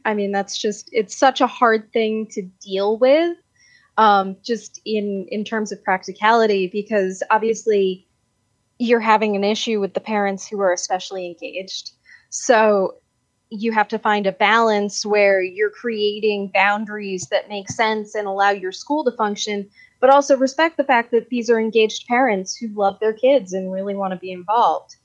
i 0.05 0.15
mean 0.15 0.31
that's 0.31 0.57
just 0.57 0.89
it's 0.91 1.15
such 1.15 1.41
a 1.41 1.45
hard 1.45 1.93
thing 1.93 2.25
to 2.25 2.41
deal 2.59 2.97
with 2.97 3.37
um, 3.99 4.35
just 4.43 4.81
in 4.83 5.27
in 5.29 5.43
terms 5.43 5.71
of 5.71 5.83
practicality 5.83 6.65
because 6.65 7.21
obviously 7.29 8.07
you're 8.79 8.99
having 8.99 9.35
an 9.35 9.43
issue 9.43 9.79
with 9.79 9.93
the 9.93 9.99
parents 9.99 10.47
who 10.47 10.59
are 10.59 10.73
especially 10.73 11.25
engaged 11.25 11.91
so 12.29 12.95
you 13.49 13.71
have 13.71 13.87
to 13.87 13.99
find 13.99 14.25
a 14.25 14.31
balance 14.31 15.05
where 15.05 15.41
you're 15.41 15.69
creating 15.69 16.49
boundaries 16.53 17.27
that 17.29 17.49
make 17.49 17.69
sense 17.69 18.15
and 18.15 18.27
allow 18.27 18.49
your 18.49 18.71
school 18.71 19.03
to 19.03 19.11
function 19.11 19.69
but 20.03 20.09
also 20.09 20.35
respect 20.35 20.75
the 20.75 20.83
fact 20.83 21.11
that 21.11 21.29
these 21.29 21.49
are 21.49 21.57
engaged 21.57 22.05
parents 22.09 22.57
who 22.57 22.67
love 22.73 22.99
their 22.99 23.13
kids 23.13 23.53
and 23.53 23.71
really 23.71 23.95
want 23.95 24.11
to 24.11 24.19
be 24.19 24.33
involved. 24.33 24.97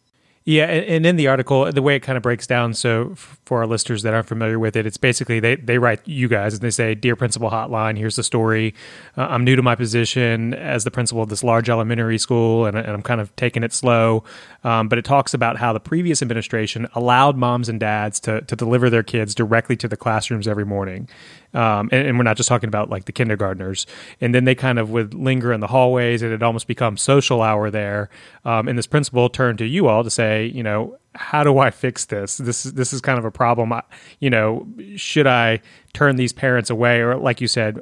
Yeah, 0.48 0.64
and 0.64 1.04
in 1.04 1.16
the 1.16 1.26
article, 1.26 1.70
the 1.70 1.82
way 1.82 1.94
it 1.94 2.00
kind 2.00 2.16
of 2.16 2.22
breaks 2.22 2.46
down, 2.46 2.72
so 2.72 3.14
for 3.14 3.58
our 3.58 3.66
listeners 3.66 4.02
that 4.04 4.14
aren't 4.14 4.28
familiar 4.28 4.58
with 4.58 4.76
it, 4.76 4.86
it's 4.86 4.96
basically 4.96 5.40
they, 5.40 5.56
they 5.56 5.76
write 5.76 6.00
you 6.08 6.26
guys 6.26 6.54
and 6.54 6.62
they 6.62 6.70
say, 6.70 6.94
Dear 6.94 7.16
Principal 7.16 7.50
Hotline, 7.50 7.98
here's 7.98 8.16
the 8.16 8.22
story. 8.22 8.74
Uh, 9.14 9.26
I'm 9.26 9.44
new 9.44 9.56
to 9.56 9.62
my 9.62 9.74
position 9.74 10.54
as 10.54 10.84
the 10.84 10.90
principal 10.90 11.22
of 11.22 11.28
this 11.28 11.44
large 11.44 11.68
elementary 11.68 12.16
school, 12.16 12.64
and, 12.64 12.78
and 12.78 12.88
I'm 12.88 13.02
kind 13.02 13.20
of 13.20 13.36
taking 13.36 13.62
it 13.62 13.74
slow. 13.74 14.24
Um, 14.64 14.88
but 14.88 14.98
it 14.98 15.04
talks 15.04 15.34
about 15.34 15.58
how 15.58 15.74
the 15.74 15.80
previous 15.80 16.22
administration 16.22 16.88
allowed 16.94 17.36
moms 17.36 17.68
and 17.68 17.78
dads 17.78 18.18
to, 18.20 18.40
to 18.40 18.56
deliver 18.56 18.88
their 18.88 19.02
kids 19.02 19.34
directly 19.34 19.76
to 19.76 19.86
the 19.86 19.98
classrooms 19.98 20.48
every 20.48 20.64
morning. 20.64 21.10
Um, 21.54 21.88
and, 21.92 22.06
and, 22.08 22.18
we're 22.18 22.24
not 22.24 22.36
just 22.36 22.48
talking 22.48 22.68
about 22.68 22.90
like 22.90 23.06
the 23.06 23.12
kindergartners. 23.12 23.86
And 24.20 24.34
then 24.34 24.44
they 24.44 24.54
kind 24.54 24.78
of 24.78 24.90
would 24.90 25.14
linger 25.14 25.52
in 25.52 25.60
the 25.60 25.66
hallways, 25.66 26.20
and 26.20 26.30
it 26.30 26.34
had 26.34 26.42
almost 26.42 26.66
become 26.66 26.96
social 26.96 27.40
hour 27.40 27.70
there. 27.70 28.10
Um, 28.44 28.68
and 28.68 28.76
this 28.76 28.86
principal 28.86 29.30
turned 29.30 29.58
to 29.58 29.66
you 29.66 29.88
all 29.88 30.04
to 30.04 30.10
say, 30.10 30.46
you 30.46 30.62
know, 30.62 30.98
how 31.14 31.44
do 31.44 31.58
I 31.58 31.70
fix 31.70 32.04
this? 32.04 32.36
This 32.36 32.66
is 32.66 32.74
this 32.74 32.92
is 32.92 33.00
kind 33.00 33.18
of 33.18 33.24
a 33.24 33.30
problem. 33.30 33.72
I, 33.72 33.82
you 34.20 34.28
know, 34.28 34.66
should 34.96 35.26
I 35.26 35.60
turn 35.94 36.16
these 36.16 36.32
parents 36.32 36.68
away, 36.70 37.00
or 37.00 37.16
like 37.16 37.40
you 37.40 37.48
said, 37.48 37.78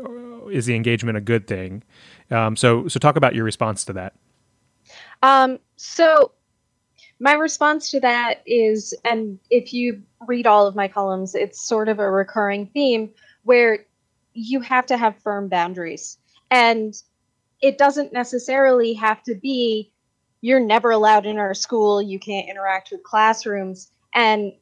is 0.51 0.67
the 0.67 0.77
engagement 0.77 1.19
a 1.19 1.21
good 1.21 1.47
thing? 1.47 1.83
Um, 2.31 2.57
so 2.57 2.87
so 2.89 3.01
talk 3.01 3.17
about 3.17 3.35
your 3.35 3.45
response 3.45 3.85
to 3.87 3.93
that. 3.95 4.15
Um, 5.23 5.59
so 5.77 6.33
my 7.19 7.33
response 7.33 7.91
to 7.91 8.01
that 8.01 8.43
is, 8.47 8.95
and 9.05 9.39
if 9.51 9.73
you 9.73 10.03
read 10.27 10.47
all 10.47 10.67
of 10.67 10.77
my 10.77 10.89
columns, 10.89 11.35
it's 11.35 11.61
sort 11.61 11.89
of 11.89 11.99
a 11.99 12.11
recurring 12.11 12.67
theme 12.67 13.11
where 13.47 13.87
you 14.35 14.61
have 14.61 14.87
to 14.87 14.97
have 14.97 15.23
firm 15.23 15.49
boundaries. 15.49 16.19
And 16.51 16.95
it 17.63 17.79
doesn't 17.79 18.13
necessarily 18.13 18.93
have 18.95 19.23
to 19.23 19.35
be 19.35 19.91
you're 20.43 20.61
never 20.61 20.91
allowed 20.91 21.27
in 21.27 21.39
our 21.39 21.55
school, 21.55 22.03
you 22.03 22.19
can't 22.19 22.49
interact 22.49 22.91
with 22.91 23.03
classrooms. 23.03 23.91
And 24.15 24.53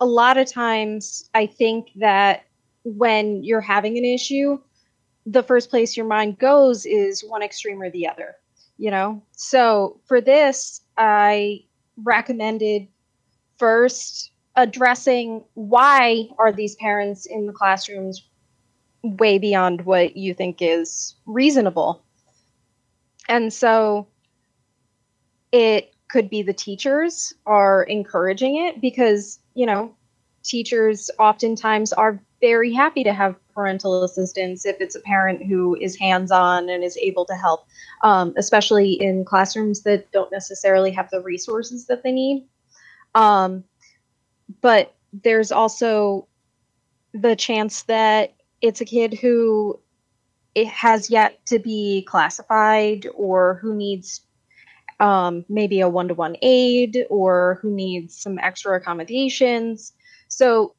a 0.00 0.06
lot 0.06 0.38
of 0.38 0.50
times, 0.50 1.28
I 1.34 1.46
think 1.46 1.90
that 1.96 2.44
when 2.84 3.44
you're 3.44 3.60
having 3.60 3.98
an 3.98 4.04
issue, 4.04 4.58
the 5.26 5.42
first 5.42 5.68
place 5.68 5.96
your 5.96 6.06
mind 6.06 6.38
goes 6.38 6.86
is 6.86 7.22
one 7.22 7.42
extreme 7.42 7.82
or 7.82 7.90
the 7.90 8.08
other, 8.08 8.36
you 8.78 8.90
know? 8.90 9.22
So 9.32 10.00
for 10.06 10.20
this, 10.20 10.80
I 10.96 11.64
recommended 12.02 12.88
first 13.58 14.29
addressing 14.56 15.44
why 15.54 16.28
are 16.38 16.52
these 16.52 16.76
parents 16.76 17.26
in 17.26 17.46
the 17.46 17.52
classrooms 17.52 18.26
way 19.02 19.38
beyond 19.38 19.82
what 19.82 20.16
you 20.16 20.34
think 20.34 20.58
is 20.60 21.14
reasonable? 21.26 22.02
And 23.28 23.52
so 23.52 24.08
it 25.52 25.94
could 26.08 26.28
be 26.28 26.42
the 26.42 26.52
teachers 26.52 27.32
are 27.46 27.84
encouraging 27.84 28.56
it 28.56 28.80
because 28.80 29.38
you 29.54 29.66
know 29.66 29.94
teachers 30.42 31.10
oftentimes 31.18 31.92
are 31.92 32.20
very 32.40 32.72
happy 32.72 33.04
to 33.04 33.12
have 33.12 33.36
parental 33.54 34.02
assistance 34.02 34.64
if 34.64 34.76
it's 34.80 34.96
a 34.96 35.00
parent 35.00 35.44
who 35.44 35.76
is 35.76 35.96
hands-on 35.98 36.68
and 36.70 36.82
is 36.82 36.96
able 36.96 37.26
to 37.26 37.34
help 37.34 37.66
um, 38.02 38.32
especially 38.36 38.92
in 38.92 39.24
classrooms 39.24 39.82
that 39.82 40.10
don't 40.12 40.32
necessarily 40.32 40.90
have 40.90 41.08
the 41.10 41.20
resources 41.20 41.86
that 41.86 42.02
they 42.02 42.12
need. 42.12 42.46
Um, 43.14 43.64
but 44.60 44.94
there's 45.12 45.52
also 45.52 46.26
the 47.12 47.34
chance 47.34 47.82
that 47.84 48.34
it's 48.60 48.80
a 48.80 48.84
kid 48.84 49.14
who 49.14 49.80
it 50.54 50.68
has 50.68 51.10
yet 51.10 51.44
to 51.46 51.58
be 51.58 52.04
classified 52.08 53.06
or 53.14 53.58
who 53.62 53.74
needs 53.74 54.22
um, 54.98 55.44
maybe 55.48 55.80
a 55.80 55.88
one-to-one 55.88 56.36
aid 56.42 57.06
or 57.08 57.58
who 57.62 57.70
needs 57.70 58.16
some 58.16 58.38
extra 58.38 58.76
accommodations. 58.76 59.92
So 60.28 60.74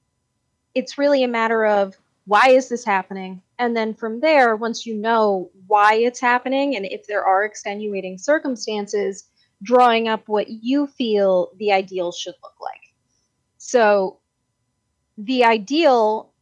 it's 0.75 0.97
really 0.97 1.23
a 1.23 1.27
matter 1.27 1.65
of 1.65 1.97
why 2.25 2.49
is 2.49 2.69
this 2.69 2.85
happening? 2.85 3.41
And 3.57 3.75
then 3.75 3.93
from 3.93 4.19
there 4.19 4.55
once 4.55 4.85
you 4.85 4.95
know 4.95 5.49
why 5.67 5.95
it's 5.95 6.19
happening 6.19 6.75
and 6.75 6.85
if 6.85 7.07
there 7.07 7.23
are 7.25 7.43
extenuating 7.43 8.17
circumstances 8.17 9.25
drawing 9.63 10.07
up 10.07 10.27
what 10.27 10.49
you 10.49 10.87
feel 10.87 11.51
the 11.57 11.71
ideal 11.71 12.11
should 12.11 12.35
look 12.43 12.55
like 12.61 12.90
so 13.63 14.17
the 15.19 15.43
ideal 15.43 16.33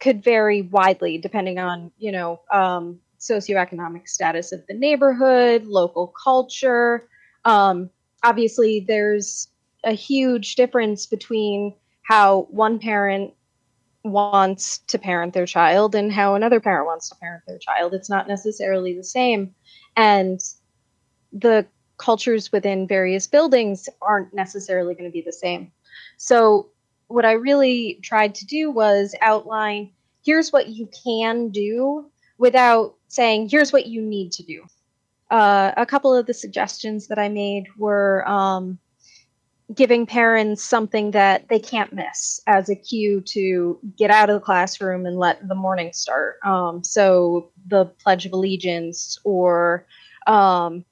could 0.00 0.24
vary 0.24 0.60
widely 0.60 1.18
depending 1.18 1.60
on, 1.60 1.92
you 1.98 2.10
know, 2.10 2.40
um, 2.52 2.98
socioeconomic 3.20 4.08
status 4.08 4.50
of 4.50 4.66
the 4.66 4.74
neighborhood, 4.74 5.66
local 5.66 6.08
culture. 6.08 7.08
Um, 7.44 7.90
obviously, 8.24 8.84
there's 8.88 9.46
a 9.84 9.92
huge 9.92 10.56
difference 10.56 11.06
between 11.06 11.76
how 12.02 12.48
one 12.50 12.80
parent 12.80 13.32
wants 14.02 14.78
to 14.88 14.98
parent 14.98 15.32
their 15.32 15.46
child 15.46 15.94
and 15.94 16.10
how 16.10 16.34
another 16.34 16.58
parent 16.58 16.86
wants 16.86 17.08
to 17.10 17.14
parent 17.16 17.44
their 17.46 17.58
child. 17.58 17.94
It's 17.94 18.10
not 18.10 18.26
necessarily 18.26 18.96
the 18.96 19.04
same. 19.04 19.54
And 19.96 20.40
the 21.32 21.66
cultures 21.98 22.50
within 22.50 22.88
various 22.88 23.28
buildings 23.28 23.88
aren't 24.02 24.34
necessarily 24.34 24.94
going 24.94 25.08
to 25.08 25.12
be 25.12 25.22
the 25.22 25.32
same. 25.32 25.70
So, 26.22 26.68
what 27.08 27.24
I 27.24 27.32
really 27.32 27.98
tried 28.02 28.34
to 28.36 28.46
do 28.46 28.70
was 28.70 29.14
outline 29.22 29.90
here's 30.22 30.52
what 30.52 30.68
you 30.68 30.86
can 31.02 31.48
do 31.48 32.10
without 32.36 32.94
saying 33.08 33.48
here's 33.48 33.72
what 33.72 33.86
you 33.86 34.02
need 34.02 34.30
to 34.32 34.42
do 34.42 34.62
uh, 35.30 35.72
a 35.76 35.86
couple 35.86 36.14
of 36.14 36.26
the 36.26 36.34
suggestions 36.34 37.08
that 37.08 37.18
i 37.18 37.28
made 37.28 37.66
were 37.76 38.26
um, 38.28 38.78
giving 39.74 40.06
parents 40.06 40.62
something 40.62 41.12
that 41.12 41.48
they 41.48 41.58
can't 41.58 41.92
miss 41.92 42.40
as 42.46 42.68
a 42.68 42.74
cue 42.74 43.20
to 43.20 43.78
get 43.96 44.10
out 44.10 44.28
of 44.28 44.34
the 44.34 44.44
classroom 44.44 45.06
and 45.06 45.16
let 45.18 45.46
the 45.46 45.54
morning 45.54 45.92
start. 45.92 46.38
Um, 46.44 46.82
so 46.82 47.50
the 47.68 47.84
Pledge 47.84 48.26
of 48.26 48.32
Allegiance, 48.32 49.18
or 49.22 49.86
um, 50.26 50.84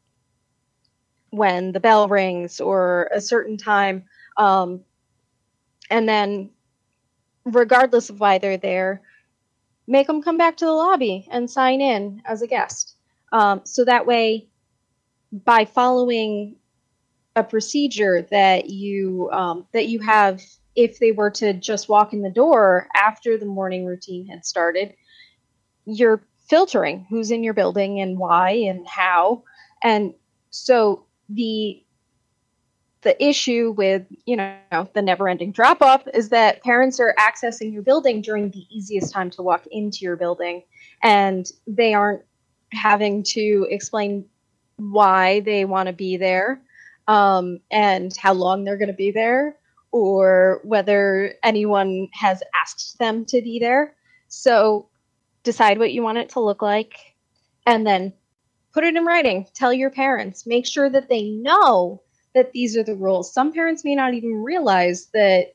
when 1.30 1.72
the 1.72 1.80
bell 1.80 2.08
rings, 2.08 2.60
or 2.60 3.10
a 3.12 3.20
certain 3.20 3.56
time. 3.56 4.04
Um, 4.36 4.84
and 5.90 6.08
then, 6.08 6.50
regardless 7.44 8.10
of 8.10 8.20
why 8.20 8.38
they're 8.38 8.56
there, 8.56 9.02
make 9.86 10.06
them 10.06 10.22
come 10.22 10.36
back 10.36 10.56
to 10.58 10.64
the 10.64 10.72
lobby 10.72 11.26
and 11.30 11.50
sign 11.50 11.80
in 11.80 12.22
as 12.24 12.42
a 12.42 12.46
guest. 12.46 12.94
Um, 13.32 13.62
so 13.64 13.84
that 13.84 14.06
way, 14.06 14.48
by 15.32 15.64
following 15.64 16.56
a 17.36 17.44
procedure 17.44 18.22
that 18.30 18.68
you 18.68 19.30
um, 19.32 19.66
that 19.72 19.86
you 19.86 20.00
have 20.00 20.42
if 20.74 20.98
they 20.98 21.12
were 21.12 21.30
to 21.30 21.52
just 21.54 21.88
walk 21.88 22.12
in 22.12 22.22
the 22.22 22.30
door 22.30 22.88
after 22.94 23.36
the 23.38 23.46
morning 23.46 23.84
routine 23.84 24.26
had 24.26 24.44
started 24.44 24.94
you're 25.86 26.22
filtering 26.48 27.06
who's 27.08 27.30
in 27.30 27.42
your 27.42 27.54
building 27.54 28.00
and 28.00 28.18
why 28.18 28.50
and 28.50 28.86
how 28.86 29.42
and 29.82 30.14
so 30.50 31.04
the 31.28 31.82
the 33.02 33.22
issue 33.24 33.74
with 33.76 34.04
you 34.26 34.36
know 34.36 34.88
the 34.94 35.02
never 35.02 35.28
ending 35.28 35.52
drop 35.52 35.82
off 35.82 36.02
is 36.14 36.30
that 36.30 36.62
parents 36.62 36.98
are 36.98 37.14
accessing 37.18 37.72
your 37.72 37.82
building 37.82 38.20
during 38.20 38.50
the 38.50 38.66
easiest 38.70 39.12
time 39.12 39.30
to 39.30 39.42
walk 39.42 39.64
into 39.70 39.98
your 40.00 40.16
building 40.16 40.62
and 41.02 41.46
they 41.66 41.94
aren't 41.94 42.22
having 42.72 43.22
to 43.22 43.66
explain 43.70 44.24
why 44.76 45.40
they 45.40 45.64
want 45.64 45.86
to 45.86 45.92
be 45.92 46.16
there 46.16 46.60
um, 47.06 47.60
and 47.70 48.16
how 48.16 48.32
long 48.32 48.64
they're 48.64 48.76
going 48.76 48.88
to 48.88 48.94
be 48.94 49.10
there 49.10 49.56
or 49.90 50.60
whether 50.64 51.34
anyone 51.42 52.08
has 52.12 52.42
asked 52.54 52.98
them 52.98 53.24
to 53.24 53.40
be 53.40 53.58
there. 53.58 53.94
So 54.28 54.88
decide 55.42 55.78
what 55.78 55.92
you 55.92 56.02
want 56.02 56.18
it 56.18 56.28
to 56.30 56.40
look 56.40 56.60
like 56.60 56.94
and 57.66 57.86
then 57.86 58.12
put 58.72 58.84
it 58.84 58.94
in 58.94 59.04
writing. 59.04 59.46
Tell 59.54 59.72
your 59.72 59.90
parents. 59.90 60.46
Make 60.46 60.66
sure 60.66 60.90
that 60.90 61.08
they 61.08 61.22
know 61.22 62.02
that 62.38 62.52
these 62.52 62.76
are 62.76 62.82
the 62.82 62.94
rules. 62.94 63.32
Some 63.32 63.52
parents 63.52 63.84
may 63.84 63.94
not 63.94 64.14
even 64.14 64.42
realize 64.42 65.06
that 65.12 65.52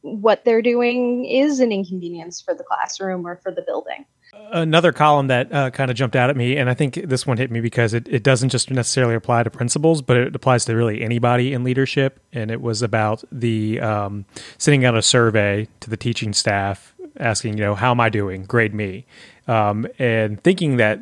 what 0.00 0.44
they're 0.44 0.62
doing 0.62 1.24
is 1.24 1.60
an 1.60 1.72
inconvenience 1.72 2.40
for 2.40 2.54
the 2.54 2.64
classroom 2.64 3.26
or 3.26 3.36
for 3.36 3.52
the 3.52 3.62
building 3.62 4.04
another 4.50 4.92
column 4.92 5.28
that 5.28 5.52
uh, 5.52 5.70
kind 5.70 5.90
of 5.90 5.96
jumped 5.96 6.16
out 6.16 6.30
at 6.30 6.36
me, 6.36 6.56
and 6.56 6.68
I 6.68 6.74
think 6.74 6.94
this 6.94 7.26
one 7.26 7.36
hit 7.36 7.50
me 7.50 7.60
because 7.60 7.94
it, 7.94 8.08
it 8.08 8.22
doesn't 8.22 8.50
just 8.50 8.70
necessarily 8.70 9.14
apply 9.14 9.42
to 9.42 9.50
principals, 9.50 10.02
but 10.02 10.16
it 10.16 10.34
applies 10.34 10.64
to 10.66 10.74
really 10.74 11.02
anybody 11.02 11.52
in 11.52 11.64
leadership. 11.64 12.20
And 12.32 12.50
it 12.50 12.60
was 12.60 12.82
about 12.82 13.24
the 13.30 13.80
um, 13.80 14.24
sending 14.58 14.84
out 14.84 14.96
a 14.96 15.02
survey 15.02 15.68
to 15.80 15.90
the 15.90 15.96
teaching 15.96 16.32
staff 16.32 16.94
asking, 17.18 17.58
you 17.58 17.64
know, 17.64 17.74
how 17.74 17.90
am 17.90 18.00
I 18.00 18.08
doing? 18.08 18.44
Grade 18.44 18.74
me. 18.74 19.06
Um, 19.46 19.86
and 19.98 20.42
thinking 20.42 20.76
that 20.78 21.00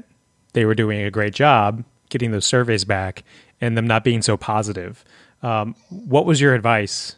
they 0.53 0.65
were 0.65 0.75
doing 0.75 1.03
a 1.03 1.11
great 1.11 1.35
job 1.35 1.85
getting 2.11 2.33
those 2.33 2.45
surveys 2.45 2.85
back 2.85 3.25
and 3.61 3.77
them 3.77 3.87
not 3.87 4.05
being 4.05 4.21
so 4.21 4.37
positive. 4.37 5.05
Um, 5.43 5.75
what 5.89 6.25
was 6.25 6.41
your 6.41 6.55
advice 6.55 7.17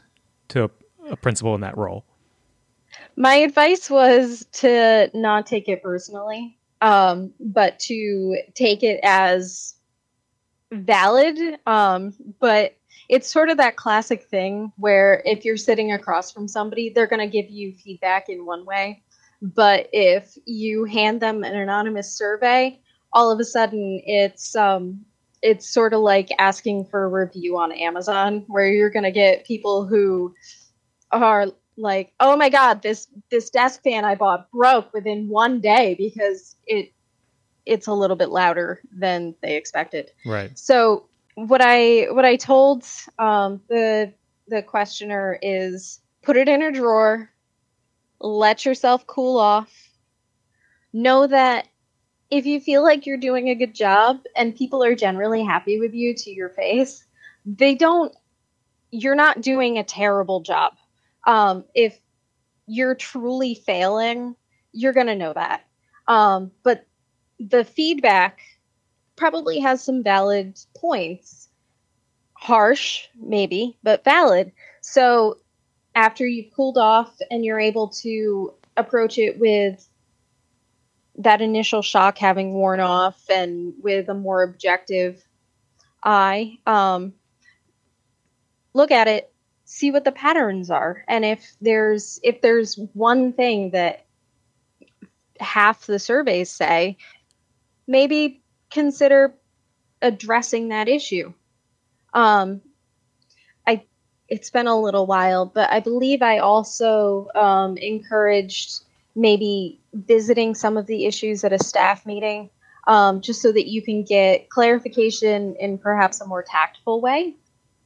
to 0.49 0.71
a, 1.11 1.17
principal 1.17 1.55
in 1.55 1.61
that 1.61 1.77
role? 1.77 2.05
my 3.17 3.37
advice 3.37 3.91
was 3.91 4.47
to 4.53 5.11
not 5.15 5.47
take 5.47 5.69
it 5.69 5.83
personally, 5.83 6.59
um, 6.81 7.33
but 7.41 7.79
to 7.79 8.39
take 8.55 8.83
it 8.83 9.01
as 9.03 9.75
valid. 10.73 11.39
Um, 11.67 12.15
but 12.41 12.77
it's 13.09 13.31
sort 13.31 13.51
of 13.51 13.57
that 13.59 13.77
classic 13.77 14.25
thing 14.25 14.73
where 14.77 15.23
if 15.25 15.45
you're 15.45 15.57
sitting 15.57 15.93
across 15.93 16.33
from 16.33 16.49
somebody, 16.49 16.91
they're 16.91 17.07
going 17.07 17.21
to 17.21 17.43
give 17.43 17.51
you 17.51 17.73
feedback 17.73 18.29
in 18.29 18.47
one 18.47 18.65
way. 18.65 19.03
But 19.43 19.89
if 19.93 20.37
you 20.47 20.85
hand 20.85 21.21
them 21.21 21.45
an 21.45 21.55
anonymous 21.55 22.13
survey, 22.13 22.81
all 23.13 23.31
of 23.31 23.39
a 23.39 23.45
sudden 23.45 24.01
it's 24.05 24.57
um, 24.57 25.05
it's 25.45 25.69
sort 25.69 25.93
of 25.93 26.01
like 26.01 26.31
asking 26.39 26.87
for 26.87 27.05
a 27.05 27.09
review 27.09 27.59
on 27.59 27.71
Amazon, 27.71 28.45
where 28.49 28.67
you're 28.67 28.91
going 28.91 29.05
to 29.05 29.13
get 29.13 29.47
people 29.47 29.87
who 29.87 30.35
are 31.13 31.47
like 31.77 32.13
oh 32.21 32.37
my 32.37 32.49
god 32.49 32.83
this 32.83 33.09
this 33.33 33.51
desk 33.51 33.83
fan 33.83 34.05
i 34.05 34.15
bought 34.15 34.49
broke 34.53 34.93
within 34.93 35.29
one 35.29 35.61
day 35.61 35.97
because 35.99 36.55
it 36.69 36.93
it's 37.67 37.87
a 37.89 37.93
little 37.93 38.17
bit 38.17 38.29
louder 38.29 38.81
than 38.93 39.35
they 39.43 39.57
expected. 39.57 40.11
Right. 40.27 40.57
So 40.59 41.09
what 41.35 41.61
i 41.61 42.07
what 42.11 42.25
i 42.25 42.37
told 42.37 42.85
um, 43.19 43.61
the 43.69 44.13
the 44.49 44.63
questioner 44.63 45.39
is 45.43 46.01
put 46.23 46.37
it 46.37 46.49
in 46.49 46.63
a 46.63 46.71
drawer 46.71 47.31
let 48.21 48.65
yourself 48.65 49.07
cool 49.07 49.39
off 49.39 49.73
know 50.93 51.27
that 51.27 51.67
if 52.37 52.47
you 52.47 52.61
feel 52.61 52.83
like 52.83 53.07
you're 53.07 53.17
doing 53.17 53.49
a 53.49 53.55
good 53.55 53.75
job 53.75 54.21
and 54.37 54.57
people 54.57 54.83
are 54.83 54.95
generally 54.95 55.45
happy 55.45 55.79
with 55.79 55.95
you 55.95 56.15
to 56.15 56.31
your 56.31 56.49
face 56.51 57.05
they 57.45 57.75
don't 57.75 58.15
you're 58.91 59.15
not 59.15 59.41
doing 59.41 59.79
a 59.79 59.85
terrible 59.85 60.41
job 60.41 60.73
um, 61.27 61.65
if 61.75 61.99
you're 62.67 62.95
truly 62.95 63.55
failing, 63.55 64.37
you're 64.73 64.93
going 64.93 65.07
to 65.07 65.17
know 65.17 65.33
that. 65.33 65.65
Um, 66.07 66.51
but 66.63 66.87
the 67.39 67.65
feedback 67.65 68.41
probably 69.17 69.61
has 69.61 69.83
some 69.83 70.03
valid 70.03 70.59
points. 70.77 71.49
Harsh, 72.35 73.09
maybe, 73.19 73.79
but 73.83 74.05
valid. 74.05 74.53
So 74.83 75.39
after 75.95 76.27
you've 76.27 76.53
cooled 76.55 76.77
off 76.77 77.17
and 77.31 77.45
you're 77.45 77.61
able 77.61 77.89
to 77.89 78.53
approach 78.77 79.19
it 79.19 79.39
with 79.39 79.89
that 81.19 81.41
initial 81.41 81.83
shock 81.83 82.19
having 82.19 82.55
worn 82.55 82.81
off 82.81 83.23
and 83.31 83.73
with 83.83 84.09
a 84.09 84.15
more 84.15 84.43
objective 84.43 85.23
eye, 86.03 86.59
um, 86.67 87.13
look 88.75 88.91
at 88.91 89.09
it 89.09 89.35
see 89.65 89.91
what 89.91 90.05
the 90.05 90.13
patterns 90.13 90.71
are. 90.71 91.05
And 91.09 91.25
if 91.25 91.57
there's 91.61 92.21
if 92.23 92.41
there's 92.41 92.77
one 92.93 93.33
thing 93.33 93.71
that 93.71 94.05
half 95.41 95.87
the 95.87 95.99
surveys 95.99 96.51
say 96.51 96.97
maybe 97.87 98.41
consider 98.71 99.35
addressing 100.01 100.69
that 100.69 100.89
issue. 100.89 101.33
Um 102.13 102.61
i 103.67 103.83
it's 104.29 104.51
been 104.51 104.67
a 104.67 104.81
little 104.81 105.07
while 105.07 105.47
but 105.47 105.71
i 105.71 105.81
believe 105.81 106.23
i 106.23 106.39
also 106.39 107.29
um, 107.35 107.77
encouraged 107.79 108.83
maybe 109.17 109.81
visiting 109.95 110.55
some 110.55 110.77
of 110.77 110.87
the 110.87 111.07
issues 111.07 111.45
at 111.45 111.53
a 111.53 111.63
staff 111.63 112.05
meeting 112.05 112.51
um, 112.87 113.21
just 113.21 113.41
so 113.41 113.51
that 113.53 113.69
you 113.69 113.81
can 113.83 114.05
get 114.05 114.51
clarification 114.51 115.57
in 115.59 115.79
perhaps 115.79 116.21
a 116.21 116.27
more 116.27 116.43
tactful 116.43 117.01
way 117.01 117.35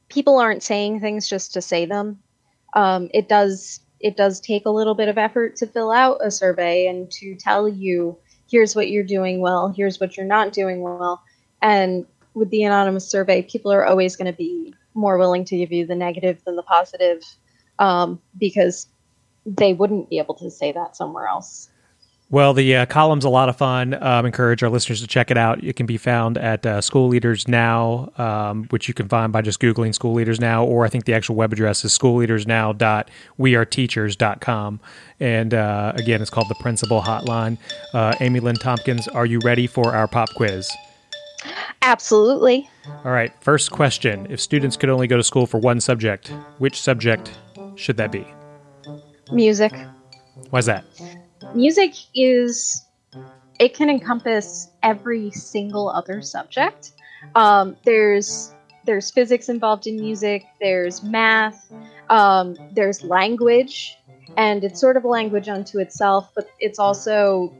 people 0.09 0.39
aren't 0.39 0.63
saying 0.63 0.99
things 0.99 1.29
just 1.29 1.53
to 1.53 1.61
say 1.61 1.85
them. 1.85 2.19
Um, 2.73 3.09
it 3.13 3.29
does 3.29 3.79
it 3.99 4.15
does 4.15 4.39
take 4.39 4.65
a 4.65 4.69
little 4.69 4.95
bit 4.95 5.09
of 5.09 5.17
effort 5.17 5.57
to 5.57 5.67
fill 5.67 5.91
out 5.91 6.19
a 6.23 6.31
survey 6.31 6.87
and 6.87 7.11
to 7.11 7.35
tell 7.35 7.67
you 7.67 8.17
here's 8.49 8.75
what 8.75 8.89
you're 8.89 9.03
doing 9.03 9.41
well, 9.41 9.73
here's 9.75 9.99
what 9.99 10.15
you're 10.15 10.25
not 10.25 10.53
doing 10.53 10.81
well, 10.81 11.23
and 11.61 12.05
with 12.33 12.49
the 12.49 12.63
anonymous 12.63 13.09
survey, 13.09 13.41
people 13.41 13.71
are 13.71 13.85
always 13.85 14.15
going 14.15 14.31
to 14.31 14.37
be 14.37 14.73
more 14.93 15.17
willing 15.17 15.43
to 15.45 15.57
give 15.57 15.71
you 15.71 15.85
the 15.85 15.95
negative 15.95 16.41
than 16.45 16.55
the 16.55 16.63
positive 16.63 17.21
um, 17.79 18.21
because 18.37 18.87
they 19.45 19.73
wouldn't 19.73 20.09
be 20.09 20.19
able 20.19 20.35
to 20.35 20.49
say 20.49 20.71
that 20.71 20.95
somewhere 20.95 21.27
else. 21.27 21.68
Well, 22.31 22.53
the 22.53 22.75
uh, 22.75 22.85
column's 22.85 23.25
a 23.25 23.29
lot 23.29 23.49
of 23.49 23.57
fun. 23.57 23.97
Um, 23.99 24.27
encourage 24.27 24.61
our 24.61 24.69
listeners 24.69 25.01
to 25.01 25.07
check 25.07 25.31
it 25.31 25.37
out. 25.37 25.63
It 25.63 25.75
can 25.75 25.87
be 25.87 25.97
found 25.97 26.37
at 26.37 26.63
uh, 26.63 26.79
School 26.79 27.07
Leaders 27.07 27.47
Now, 27.47 28.11
um, 28.19 28.65
which 28.65 28.87
you 28.87 28.93
can 28.93 29.09
find 29.09 29.33
by 29.33 29.41
just 29.41 29.59
Googling 29.59 29.95
School 29.95 30.13
Leaders 30.13 30.39
Now, 30.39 30.63
or 30.63 30.85
I 30.85 30.89
think 30.89 31.05
the 31.05 31.15
actual 31.15 31.33
web 31.35 31.51
address 31.51 31.83
is 31.83 31.97
schoolleadersnow.weareteachers.com. 31.97 34.79
And 35.19 35.53
uh, 35.55 35.93
again, 35.95 36.21
it's 36.21 36.29
called 36.29 36.49
the 36.49 36.55
Principal 36.61 37.01
Hotline. 37.01 37.57
Uh, 37.95 38.13
Amy 38.19 38.39
Lynn 38.39 38.57
Tompkins, 38.57 39.07
are 39.07 39.25
you 39.25 39.39
ready 39.43 39.65
for 39.65 39.95
our 39.95 40.07
pop 40.07 40.29
quiz? 40.35 40.69
Absolutely. 41.81 42.69
All 43.05 43.11
right. 43.11 43.33
First 43.41 43.71
question 43.71 44.27
If 44.29 44.39
students 44.39 44.77
could 44.77 44.89
only 44.89 45.07
go 45.07 45.17
to 45.17 45.23
school 45.23 45.47
for 45.47 45.57
one 45.57 45.81
subject, 45.81 46.27
which 46.59 46.79
subject 46.79 47.35
should 47.75 47.97
that 47.97 48.11
be? 48.11 48.27
Music. 49.31 49.73
Why's 50.51 50.67
that? 50.67 50.85
Music 51.53 51.93
is 52.15 52.85
it 53.59 53.73
can 53.73 53.89
encompass 53.89 54.69
every 54.83 55.31
single 55.31 55.89
other 55.89 56.21
subject. 56.21 56.93
Um, 57.35 57.75
there's 57.83 58.53
there's 58.85 59.11
physics 59.11 59.49
involved 59.49 59.85
in 59.87 59.99
music. 59.99 60.45
There's 60.59 61.03
math. 61.03 61.71
Um, 62.09 62.55
there's 62.71 63.03
language. 63.03 63.97
and 64.37 64.63
it's 64.63 64.79
sort 64.79 64.95
of 64.95 65.03
a 65.03 65.07
language 65.07 65.49
unto 65.49 65.79
itself, 65.79 66.31
but 66.35 66.47
it's 66.59 66.79
also 66.79 67.53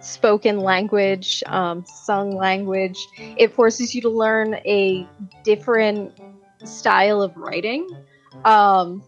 spoken 0.00 0.60
language, 0.60 1.42
um, 1.46 1.84
sung 1.86 2.36
language. 2.36 2.98
It 3.18 3.52
forces 3.52 3.94
you 3.94 4.00
to 4.02 4.08
learn 4.08 4.54
a 4.64 5.06
different 5.42 6.12
style 6.64 7.22
of 7.22 7.36
writing. 7.36 7.88
Um, 8.44 9.02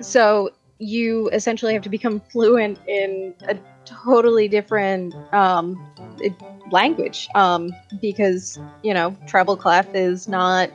so 0.00 0.50
you 0.82 1.28
essentially 1.30 1.72
have 1.72 1.82
to 1.82 1.88
become 1.88 2.20
fluent 2.32 2.78
in 2.88 3.34
a 3.48 3.56
totally 3.84 4.48
different 4.48 5.14
um, 5.32 5.80
language 6.70 7.28
um, 7.34 7.70
because 8.00 8.58
you 8.82 8.92
know 8.92 9.16
treble 9.26 9.56
clef 9.56 9.86
is 9.94 10.28
not 10.28 10.70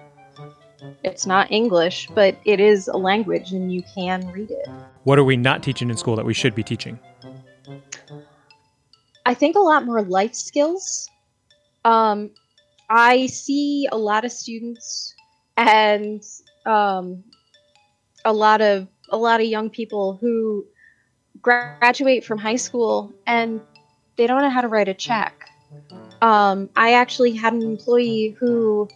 it's 1.04 1.26
not 1.26 1.52
English, 1.52 2.10
but 2.16 2.36
it 2.46 2.60
is 2.60 2.88
a 2.88 2.98
language 2.98 3.52
and 3.52 3.72
you 3.72 3.84
can 3.96 4.30
read 4.32 4.50
it. 4.50 4.70
What 5.04 5.20
are 5.20 5.24
we 5.24 5.38
not 5.38 5.64
teaching 5.64 5.90
in 5.90 5.98
school 5.98 6.16
that 6.16 6.26
we 6.26 6.34
should 6.34 6.56
be 6.56 6.64
teaching? 6.64 7.00
I 9.26 9.34
think 9.34 9.56
a 9.56 9.60
lot 9.60 9.86
more 9.86 10.02
life 10.02 10.34
skills. 10.34 11.10
Um, 11.84 12.32
I 12.90 13.28
see 13.28 13.88
a 13.92 13.98
lot 13.98 14.26
of 14.26 14.32
students 14.32 15.14
and 15.58 16.22
um, 16.66 17.24
a 18.24 18.34
lot 18.34 18.62
of 18.62 18.88
a 19.10 19.18
lot 19.18 19.40
of 19.40 19.48
young 19.48 19.70
people 19.70 20.18
who 20.20 20.66
graduate 21.42 22.26
from 22.26 22.38
high 22.38 22.56
school 22.56 23.12
and 23.26 23.62
they 24.18 24.28
don't 24.28 24.42
know 24.42 24.50
how 24.50 24.62
to 24.62 24.68
write 24.68 24.88
a 24.88 24.94
check. 24.94 25.50
Um, 26.22 26.70
I 26.76 26.94
actually 26.94 27.34
had 27.34 27.54
an 27.54 27.62
employee 27.62 28.36
who 28.40 28.90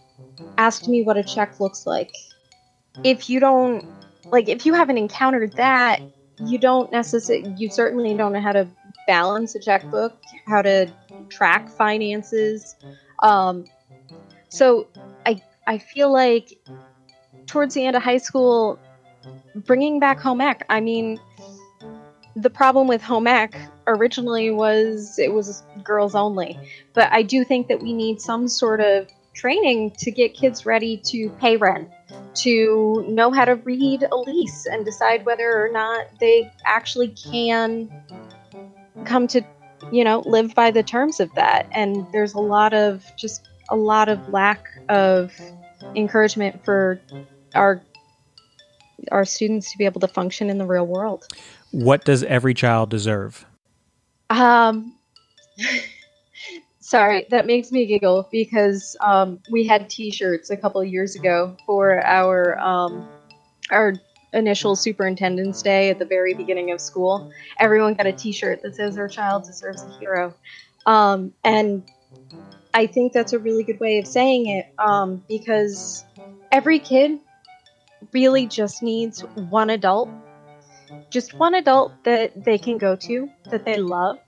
asked 0.58 0.88
me 0.88 1.02
what 1.02 1.16
a 1.16 1.22
check 1.22 1.60
looks 1.60 1.86
like. 1.86 2.10
If 3.04 3.30
you 3.30 3.40
don't, 3.40 3.84
like, 4.30 4.48
if 4.48 4.66
you 4.66 4.74
haven't 4.74 4.98
encountered 4.98 5.52
that, 5.56 6.00
you 6.44 6.58
don't 6.58 6.90
necessarily, 6.90 7.54
you 7.56 7.70
certainly 7.70 8.14
don't 8.14 8.32
know 8.32 8.40
how 8.40 8.52
to 8.52 8.66
balance 9.06 9.54
a 9.54 9.60
checkbook, 9.60 10.16
how 10.46 10.62
to 10.62 10.90
track 11.28 11.68
finances. 11.70 12.74
Um, 13.22 13.64
so 14.48 14.88
I, 15.26 15.40
I 15.66 15.78
feel 15.78 16.12
like 16.12 16.58
towards 17.46 17.74
the 17.74 17.86
end 17.86 17.96
of 17.96 18.02
high 18.02 18.18
school, 18.18 18.78
bringing 19.54 20.00
back 20.00 20.20
home 20.20 20.40
ec, 20.40 20.64
I 20.68 20.80
mean, 20.80 21.18
the 22.36 22.50
problem 22.50 22.88
with 22.88 23.02
home 23.02 23.26
ec 23.26 23.56
originally 23.86 24.50
was 24.50 25.18
it 25.18 25.32
was 25.32 25.62
girls 25.82 26.14
only. 26.14 26.58
But 26.94 27.12
I 27.12 27.22
do 27.22 27.44
think 27.44 27.68
that 27.68 27.82
we 27.82 27.92
need 27.92 28.20
some 28.20 28.48
sort 28.48 28.80
of 28.80 29.08
training 29.34 29.90
to 29.98 30.10
get 30.10 30.34
kids 30.34 30.66
ready 30.66 30.96
to 30.98 31.30
pay 31.40 31.56
rent, 31.56 31.88
to 32.34 33.04
know 33.08 33.30
how 33.30 33.44
to 33.44 33.54
read 33.56 34.04
a 34.10 34.16
lease 34.16 34.66
and 34.66 34.84
decide 34.84 35.24
whether 35.24 35.64
or 35.64 35.70
not 35.70 36.06
they 36.20 36.50
actually 36.64 37.08
can 37.08 37.90
come 39.04 39.26
to, 39.26 39.42
you 39.90 40.04
know, 40.04 40.20
live 40.20 40.54
by 40.54 40.70
the 40.70 40.82
terms 40.82 41.18
of 41.18 41.34
that. 41.34 41.66
And 41.72 42.06
there's 42.12 42.34
a 42.34 42.40
lot 42.40 42.74
of 42.74 43.04
just 43.16 43.48
a 43.70 43.76
lot 43.76 44.08
of 44.08 44.28
lack 44.28 44.66
of 44.88 45.32
encouragement 45.94 46.64
for 46.64 47.00
our 47.54 47.82
our 49.10 49.24
students 49.24 49.72
to 49.72 49.78
be 49.78 49.84
able 49.84 50.00
to 50.00 50.08
function 50.08 50.50
in 50.50 50.58
the 50.58 50.66
real 50.66 50.86
world. 50.86 51.26
What 51.70 52.04
does 52.04 52.22
every 52.24 52.54
child 52.54 52.90
deserve? 52.90 53.44
Um, 54.30 54.96
sorry, 56.80 57.26
that 57.30 57.46
makes 57.46 57.72
me 57.72 57.86
giggle 57.86 58.28
because 58.30 58.96
um, 59.00 59.40
we 59.50 59.66
had 59.66 59.88
T-shirts 59.88 60.50
a 60.50 60.56
couple 60.56 60.82
years 60.84 61.14
ago 61.14 61.56
for 61.66 62.04
our 62.04 62.58
um, 62.58 63.08
our 63.70 63.94
initial 64.34 64.76
superintendent's 64.76 65.62
day 65.62 65.90
at 65.90 65.98
the 65.98 66.04
very 66.04 66.34
beginning 66.34 66.70
of 66.70 66.80
school. 66.80 67.30
Everyone 67.58 67.94
got 67.94 68.06
a 68.06 68.12
T-shirt 68.12 68.62
that 68.62 68.76
says 68.76 68.98
"Our 68.98 69.08
child 69.08 69.44
deserves 69.44 69.82
a 69.82 69.98
hero," 69.98 70.34
um, 70.86 71.32
and 71.44 71.82
I 72.74 72.86
think 72.86 73.12
that's 73.12 73.32
a 73.32 73.38
really 73.38 73.64
good 73.64 73.80
way 73.80 73.98
of 73.98 74.06
saying 74.06 74.46
it 74.46 74.72
um, 74.78 75.22
because 75.28 76.04
every 76.50 76.78
kid 76.78 77.18
really 78.12 78.46
just 78.46 78.82
needs 78.82 79.20
one 79.20 79.70
adult 79.70 80.08
just 81.10 81.34
one 81.34 81.54
adult 81.54 81.92
that 82.04 82.44
they 82.44 82.58
can 82.58 82.78
go 82.78 82.96
to 82.96 83.28
that 83.50 83.64
they 83.64 83.76
love 83.76 84.18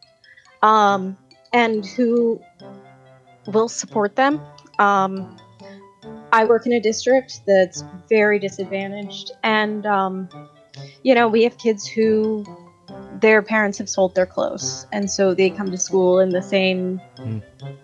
um, 0.62 1.16
and 1.52 1.84
who 1.84 2.40
will 3.46 3.68
support 3.68 4.16
them. 4.16 4.40
Um, 4.78 5.36
I 6.32 6.44
work 6.44 6.66
in 6.66 6.72
a 6.72 6.80
district 6.80 7.42
that's 7.46 7.84
very 8.08 8.38
disadvantaged, 8.38 9.30
and 9.42 9.86
um, 9.86 10.28
you 11.02 11.14
know, 11.14 11.28
we 11.28 11.44
have 11.44 11.56
kids 11.58 11.86
who 11.86 12.44
their 13.20 13.40
parents 13.40 13.78
have 13.78 13.88
sold 13.88 14.14
their 14.14 14.26
clothes, 14.26 14.86
and 14.92 15.10
so 15.10 15.34
they 15.34 15.50
come 15.50 15.70
to 15.70 15.78
school 15.78 16.18
in 16.18 16.30
the 16.30 16.42
same 16.42 17.00
mm. 17.16 17.42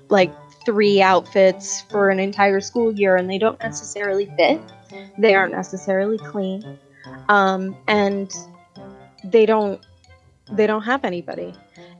like 0.08 0.32
three 0.66 1.00
outfits 1.00 1.82
for 1.82 2.10
an 2.10 2.18
entire 2.18 2.60
school 2.60 2.92
year, 2.92 3.14
and 3.14 3.30
they 3.30 3.38
don't 3.38 3.60
necessarily 3.60 4.26
fit. 4.36 4.60
They 5.18 5.34
aren't 5.34 5.52
necessarily 5.52 6.18
clean, 6.18 6.62
um, 7.28 7.76
and 7.88 8.30
they 9.24 9.46
don't 9.46 9.84
they 10.52 10.66
don't 10.66 10.82
have 10.82 11.04
anybody. 11.04 11.54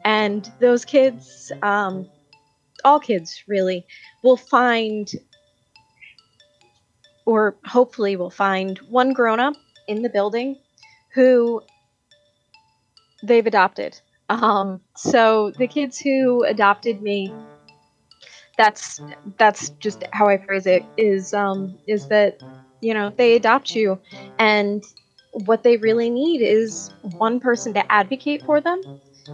And 0.04 0.48
those 0.60 0.84
kids 0.84 1.52
um, 1.62 2.08
all 2.84 3.00
kids 3.00 3.42
really 3.48 3.84
will 4.22 4.36
find 4.36 5.08
or 7.26 7.56
hopefully 7.66 8.16
will 8.16 8.30
find 8.30 8.78
one 8.88 9.12
grown 9.12 9.40
up 9.40 9.54
in 9.88 10.02
the 10.02 10.08
building 10.08 10.56
who 11.14 11.62
they've 13.22 13.46
adopted. 13.46 14.00
Um, 14.28 14.80
so 14.96 15.52
the 15.58 15.68
kids 15.68 15.98
who 15.98 16.44
adopted 16.44 17.02
me 17.02 17.34
that's 18.56 19.00
that's 19.38 19.70
just 19.80 20.04
how 20.12 20.28
i 20.28 20.36
phrase 20.36 20.66
it 20.66 20.84
is 20.98 21.32
um, 21.32 21.78
is 21.88 22.06
that 22.08 22.38
you 22.80 22.94
know 22.94 23.12
they 23.16 23.36
adopt 23.36 23.74
you 23.74 23.98
and 24.38 24.84
what 25.32 25.62
they 25.62 25.76
really 25.76 26.10
need 26.10 26.42
is 26.42 26.90
one 27.18 27.40
person 27.40 27.72
to 27.74 27.92
advocate 27.92 28.42
for 28.42 28.60
them, 28.60 28.80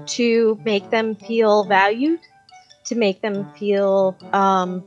to 0.07 0.59
make 0.65 0.91
them 0.91 1.15
feel 1.15 1.65
valued, 1.65 2.21
to 2.85 2.95
make 2.95 3.23
them 3.23 3.47
feel 3.59 4.17
um, 4.33 4.85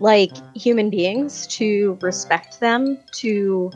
like 0.00 0.32
human 0.54 0.90
beings, 0.90 1.46
to 1.46 1.98
respect 2.02 2.60
them, 2.60 2.98
to 3.12 3.72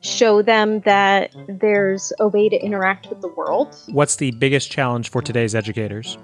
show 0.00 0.42
them 0.42 0.80
that 0.80 1.30
there's 1.48 2.12
a 2.18 2.28
way 2.28 2.48
to 2.48 2.56
interact 2.56 3.10
with 3.10 3.20
the 3.20 3.28
world. 3.28 3.74
What's 3.92 4.16
the 4.16 4.30
biggest 4.32 4.70
challenge 4.70 5.10
for 5.10 5.20
today's 5.20 5.54
educators? 5.54 6.16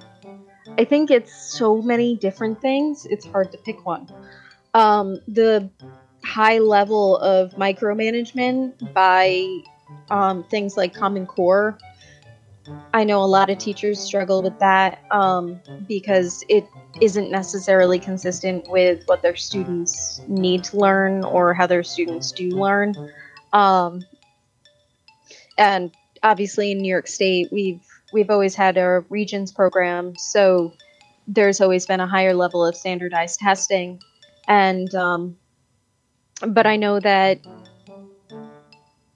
I 0.79 0.85
think 0.85 1.11
it's 1.11 1.33
so 1.57 1.83
many 1.83 2.17
different 2.17 2.61
things, 2.61 3.07
it's 3.11 3.27
hard 3.27 3.53
to 3.53 3.59
pick 3.59 3.85
one. 3.87 4.09
Um, 4.75 5.21
the 5.29 5.71
high 6.25 6.59
level 6.59 7.19
of 7.19 7.53
micromanagement 7.53 8.93
by 8.93 9.47
um, 10.11 10.45
things 10.45 10.77
like 10.77 10.95
Common 10.95 11.27
Core. 11.27 11.79
I 12.95 13.05
know 13.05 13.23
a 13.23 13.27
lot 13.27 13.51
of 13.51 13.59
teachers 13.59 14.01
struggle 14.01 14.43
with 14.43 14.59
that 14.59 15.03
um, 15.11 15.61
because 15.87 16.45
it 16.49 16.67
isn't 17.01 17.31
necessarily 17.31 17.99
consistent 17.99 18.69
with 18.71 19.03
what 19.07 19.21
their 19.21 19.37
students 19.37 20.23
need 20.29 20.65
to 20.65 20.79
learn 20.79 21.25
or 21.25 21.53
how 21.53 21.67
their 21.67 21.83
students 21.83 22.33
do 22.33 22.49
learn. 22.51 22.95
Um, 23.53 24.03
and 25.59 25.93
obviously, 26.23 26.73
in 26.73 26.79
New 26.79 26.89
York 26.89 27.07
State, 27.07 27.49
we've 27.53 27.85
we've 28.13 28.31
always 28.31 28.55
had 28.55 28.79
a 28.79 29.05
Regents 29.11 29.53
program, 29.53 30.17
so 30.17 30.73
there's 31.29 31.61
always 31.61 31.87
been 31.87 32.01
a 32.01 32.07
higher 32.07 32.35
level 32.35 32.65
of 32.65 32.77
standardized 32.77 33.41
testing, 33.41 34.01
and 34.49 34.95
um, 34.95 35.37
but 36.47 36.67
I 36.67 36.77
know 36.77 37.01
that 37.01 37.41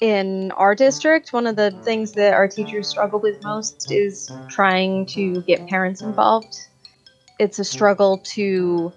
in 0.00 0.52
our 0.52 0.74
district, 0.74 1.32
one 1.32 1.46
of 1.46 1.56
the 1.56 1.72
things 1.82 2.12
that 2.14 2.34
our 2.34 2.48
teachers 2.48 2.88
struggle 2.88 3.20
with 3.20 3.42
most 3.42 3.90
is 3.90 4.38
trying 4.48 5.06
to 5.06 5.42
get 5.42 5.66
parents 5.66 6.02
involved. 6.02 6.56
It's 7.38 7.58
a 7.58 7.64
struggle 7.64 8.18
to 8.34 8.94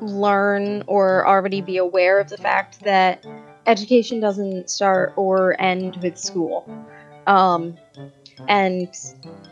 learn 0.00 0.84
or 0.86 1.26
already 1.26 1.60
be 1.62 1.76
aware 1.78 2.20
of 2.20 2.28
the 2.28 2.38
fact 2.38 2.84
that 2.84 3.24
education 3.66 4.20
doesn't 4.20 4.70
start 4.70 5.14
or 5.16 5.60
end 5.60 5.98
with 6.02 6.18
school. 6.18 6.70
Um, 7.26 7.78
and 8.48 8.94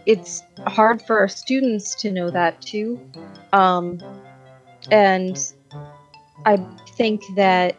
it's 0.07 0.45
hard 0.69 1.03
for 1.03 1.19
our 1.19 1.29
students 1.29 1.95
to 1.97 2.13
know 2.13 2.31
that 2.31 2.61
too. 2.61 3.01
Um, 3.53 4.05
and 4.91 5.39
I 6.45 6.57
think 6.97 7.23
that 7.37 7.77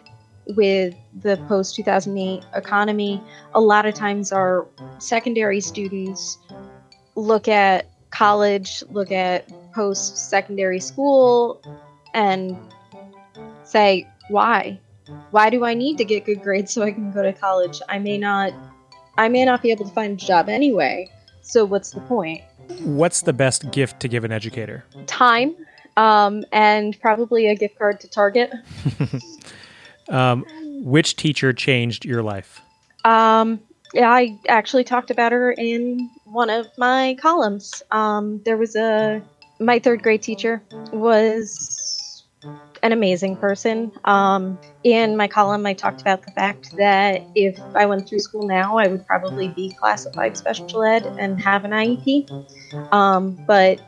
with 0.47 0.95
the 1.22 1.38
post 1.47 1.76
2008 1.76 2.43
economy, 2.55 3.22
a 3.53 3.61
lot 3.61 3.86
of 3.86 3.93
times 3.93 4.32
our 4.32 4.68
secondary 4.99 5.61
students 5.61 6.38
look 7.16 7.47
at 7.47 7.89
college, 8.11 8.84
look 8.89 9.11
at 9.11 9.49
post 9.74 10.18
secondary 10.30 10.80
school, 10.80 11.61
and 12.13 12.57
say, 13.63 14.07
why? 14.30 14.80
why 15.32 15.49
do 15.49 15.66
I 15.66 15.74
need 15.74 15.97
to 15.97 16.05
get 16.05 16.26
good 16.26 16.41
grades 16.41 16.74
so 16.74 16.84
I 16.84 16.91
can 16.91 17.11
go 17.11 17.24
to 17.24 17.34
college? 17.34 17.82
I 17.89 17.99
may 17.99 18.18
not 18.18 18.53
I 19.18 19.30
may 19.30 19.45
not 19.45 19.61
be 19.61 19.72
able 19.72 19.86
to 19.86 19.91
find 19.91 20.22
a 20.22 20.26
job 20.26 20.49
anyway. 20.49 21.09
So 21.41 21.63
what's 21.63 21.91
the 21.91 22.01
point? 22.01 22.41
What's 22.84 23.22
the 23.22 23.34
best 23.34 23.72
gift 23.72 23.99
to 24.01 24.07
give 24.07 24.24
an 24.24 24.32
educator? 24.32 24.84
Time, 25.05 25.55
um, 25.97 26.43
and 26.51 26.99
probably 26.99 27.47
a 27.47 27.55
gift 27.55 27.77
card 27.77 27.99
to 28.01 28.07
Target. 28.07 28.51
um, 30.09 30.45
which 30.83 31.15
teacher 31.15 31.53
changed 31.53 32.05
your 32.05 32.21
life? 32.23 32.61
Um, 33.03 33.59
yeah, 33.93 34.11
I 34.11 34.37
actually 34.47 34.83
talked 34.83 35.11
about 35.11 35.31
her 35.31 35.51
in 35.51 36.09
one 36.25 36.49
of 36.49 36.67
my 36.77 37.15
columns. 37.21 37.81
Um, 37.91 38.41
there 38.43 38.57
was 38.57 38.75
a 38.75 39.21
my 39.59 39.79
third 39.79 40.03
grade 40.03 40.21
teacher 40.21 40.61
was 40.91 42.23
an 42.83 42.91
amazing 42.91 43.37
person. 43.37 43.91
Um, 44.03 44.59
in 44.83 45.17
my 45.17 45.27
column, 45.27 45.65
I 45.65 45.73
talked 45.73 46.01
about 46.01 46.23
the 46.23 46.31
fact 46.31 46.73
that 46.77 47.23
if 47.35 47.59
I 47.73 47.85
went 47.85 48.07
through 48.07 48.19
school 48.19 48.47
now, 48.47 48.77
I 48.77 48.87
would 48.87 49.05
probably 49.07 49.47
be 49.49 49.73
classified 49.79 50.37
special 50.37 50.83
ed 50.83 51.11
and 51.17 51.41
have 51.41 51.65
an 51.65 51.71
IEP. 51.71 52.29
Um, 52.91 53.39
but 53.47 53.79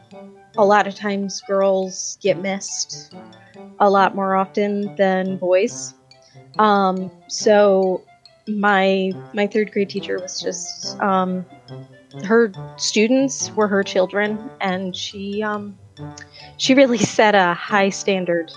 a 0.57 0.65
lot 0.65 0.87
of 0.87 0.95
times, 0.95 1.41
girls 1.41 2.17
get 2.21 2.39
missed 2.39 3.13
a 3.79 3.89
lot 3.89 4.15
more 4.15 4.35
often 4.35 4.93
than 4.97 5.37
boys. 5.37 5.93
Um, 6.57 7.11
so 7.27 8.03
my 8.47 9.13
my 9.33 9.47
third 9.47 9.71
grade 9.71 9.89
teacher 9.89 10.19
was 10.19 10.41
just 10.41 10.99
um, 11.01 11.45
her 12.23 12.53
students 12.77 13.55
were 13.55 13.67
her 13.67 13.83
children, 13.83 14.49
and 14.59 14.95
she 14.95 15.43
um, 15.43 15.77
she 16.57 16.73
really 16.73 16.97
set 17.17 17.35
a 17.35 17.53
high 17.53 17.89
standard 17.89 18.51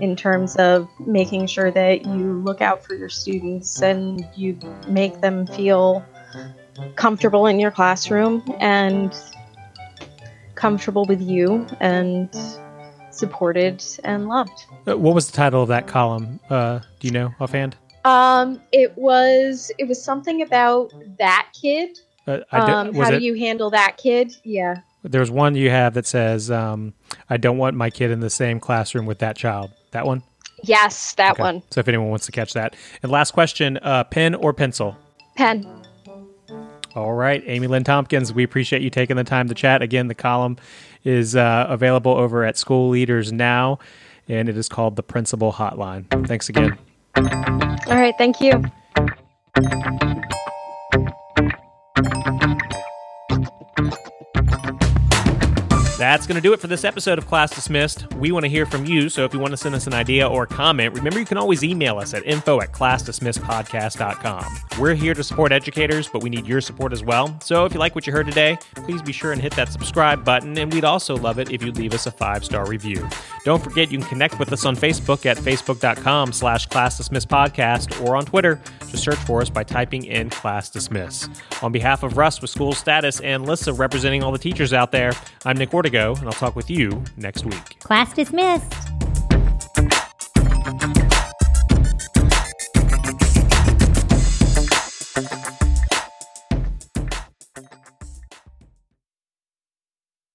in 0.00 0.16
terms 0.16 0.56
of 0.56 0.88
making 1.06 1.46
sure 1.46 1.70
that 1.70 2.06
you 2.06 2.40
look 2.42 2.62
out 2.62 2.82
for 2.84 2.94
your 2.94 3.08
students 3.08 3.82
and 3.82 4.24
you 4.34 4.58
make 4.88 5.20
them 5.20 5.46
feel 5.46 6.02
comfortable 6.96 7.46
in 7.46 7.60
your 7.60 7.70
classroom 7.70 8.42
and 8.60 9.14
comfortable 10.60 11.06
with 11.06 11.22
you 11.22 11.66
and 11.80 12.28
supported 13.10 13.82
and 14.04 14.28
loved. 14.28 14.66
Uh, 14.86 14.96
what 14.96 15.14
was 15.14 15.30
the 15.30 15.36
title 15.36 15.62
of 15.62 15.68
that 15.68 15.86
column? 15.86 16.38
Uh, 16.50 16.80
do 17.00 17.08
you 17.08 17.12
know 17.12 17.32
offhand? 17.40 17.76
Um, 18.04 18.60
it 18.70 18.96
was 18.96 19.72
it 19.78 19.88
was 19.88 20.02
something 20.02 20.42
about 20.42 20.92
that 21.18 21.48
kid. 21.60 21.98
Uh, 22.26 22.40
um, 22.52 22.94
how 22.94 23.08
it, 23.08 23.18
do 23.18 23.24
you 23.24 23.34
handle 23.34 23.70
that 23.70 23.96
kid? 23.96 24.36
Yeah. 24.44 24.82
There's 25.02 25.30
one 25.30 25.54
you 25.54 25.70
have 25.70 25.94
that 25.94 26.06
says, 26.06 26.50
um, 26.50 26.92
"I 27.30 27.38
don't 27.38 27.56
want 27.56 27.74
my 27.74 27.88
kid 27.88 28.10
in 28.10 28.20
the 28.20 28.30
same 28.30 28.60
classroom 28.60 29.06
with 29.06 29.18
that 29.18 29.36
child." 29.36 29.72
That 29.92 30.06
one? 30.06 30.22
Yes, 30.62 31.14
that 31.14 31.32
okay. 31.32 31.42
one. 31.42 31.62
So 31.70 31.80
if 31.80 31.88
anyone 31.88 32.10
wants 32.10 32.26
to 32.26 32.32
catch 32.32 32.52
that. 32.52 32.76
And 33.02 33.10
last 33.10 33.32
question 33.32 33.78
uh, 33.78 34.04
pen 34.04 34.34
or 34.34 34.52
pencil? 34.52 34.96
Pen. 35.36 35.66
All 37.00 37.14
right, 37.14 37.42
Amy 37.46 37.66
Lynn 37.66 37.82
Tompkins, 37.82 38.30
we 38.30 38.44
appreciate 38.44 38.82
you 38.82 38.90
taking 38.90 39.16
the 39.16 39.24
time 39.24 39.48
to 39.48 39.54
chat. 39.54 39.80
Again, 39.80 40.08
the 40.08 40.14
column 40.14 40.58
is 41.02 41.34
uh, 41.34 41.64
available 41.66 42.12
over 42.12 42.44
at 42.44 42.58
School 42.58 42.90
Leaders 42.90 43.32
Now, 43.32 43.78
and 44.28 44.50
it 44.50 44.56
is 44.58 44.68
called 44.68 44.96
The 44.96 45.02
Principal 45.02 45.50
Hotline. 45.54 46.04
Thanks 46.28 46.50
again. 46.50 46.76
All 47.16 47.96
right, 47.96 48.14
thank 48.18 48.42
you. 48.42 48.62
That's 56.00 56.26
going 56.26 56.36
to 56.36 56.40
do 56.40 56.54
it 56.54 56.60
for 56.60 56.66
this 56.66 56.84
episode 56.84 57.18
of 57.18 57.26
Class 57.26 57.54
Dismissed. 57.54 58.10
We 58.14 58.32
want 58.32 58.44
to 58.44 58.48
hear 58.48 58.64
from 58.64 58.86
you, 58.86 59.10
so 59.10 59.26
if 59.26 59.34
you 59.34 59.38
want 59.38 59.50
to 59.50 59.58
send 59.58 59.74
us 59.74 59.86
an 59.86 59.92
idea 59.92 60.26
or 60.26 60.46
comment, 60.46 60.94
remember 60.94 61.18
you 61.18 61.26
can 61.26 61.36
always 61.36 61.62
email 61.62 61.98
us 61.98 62.14
at 62.14 62.24
info 62.24 62.62
at 62.62 62.72
classdismissedpodcast.com. 62.72 64.46
We're 64.78 64.94
here 64.94 65.12
to 65.12 65.22
support 65.22 65.52
educators, 65.52 66.08
but 66.08 66.22
we 66.22 66.30
need 66.30 66.46
your 66.46 66.62
support 66.62 66.94
as 66.94 67.04
well. 67.04 67.38
So 67.42 67.66
if 67.66 67.74
you 67.74 67.80
like 67.80 67.94
what 67.94 68.06
you 68.06 68.14
heard 68.14 68.24
today, 68.24 68.56
please 68.76 69.02
be 69.02 69.12
sure 69.12 69.32
and 69.32 69.42
hit 69.42 69.52
that 69.56 69.70
subscribe 69.70 70.24
button, 70.24 70.56
and 70.56 70.72
we'd 70.72 70.86
also 70.86 71.18
love 71.18 71.38
it 71.38 71.52
if 71.52 71.62
you'd 71.62 71.76
leave 71.76 71.92
us 71.92 72.06
a 72.06 72.10
five-star 72.10 72.66
review. 72.66 73.06
Don't 73.44 73.62
forget 73.62 73.92
you 73.92 73.98
can 73.98 74.08
connect 74.08 74.38
with 74.38 74.54
us 74.54 74.64
on 74.64 74.76
Facebook 74.76 75.26
at 75.26 75.36
facebook.com 75.36 76.32
slash 76.32 76.66
classdismissedpodcast 76.68 78.02
or 78.06 78.16
on 78.16 78.24
Twitter. 78.24 78.58
Just 78.88 79.04
search 79.04 79.18
for 79.18 79.42
us 79.42 79.50
by 79.50 79.64
typing 79.64 80.04
in 80.04 80.30
Class 80.30 80.70
Dismiss. 80.70 81.28
On 81.60 81.72
behalf 81.72 82.02
of 82.02 82.16
Russ 82.16 82.40
with 82.40 82.48
School 82.48 82.72
Status 82.72 83.20
and 83.20 83.44
Lissa 83.44 83.74
representing 83.74 84.22
all 84.22 84.32
the 84.32 84.38
teachers 84.38 84.72
out 84.72 84.92
there, 84.92 85.12
I'm 85.44 85.58
Nick 85.58 85.70
Ortega 85.90 86.20
and 86.20 86.28
I'll 86.28 86.32
talk 86.32 86.56
with 86.56 86.70
you 86.70 87.02
next 87.16 87.44
week. 87.44 87.78
Class 87.80 88.12
dismissed. 88.12 88.72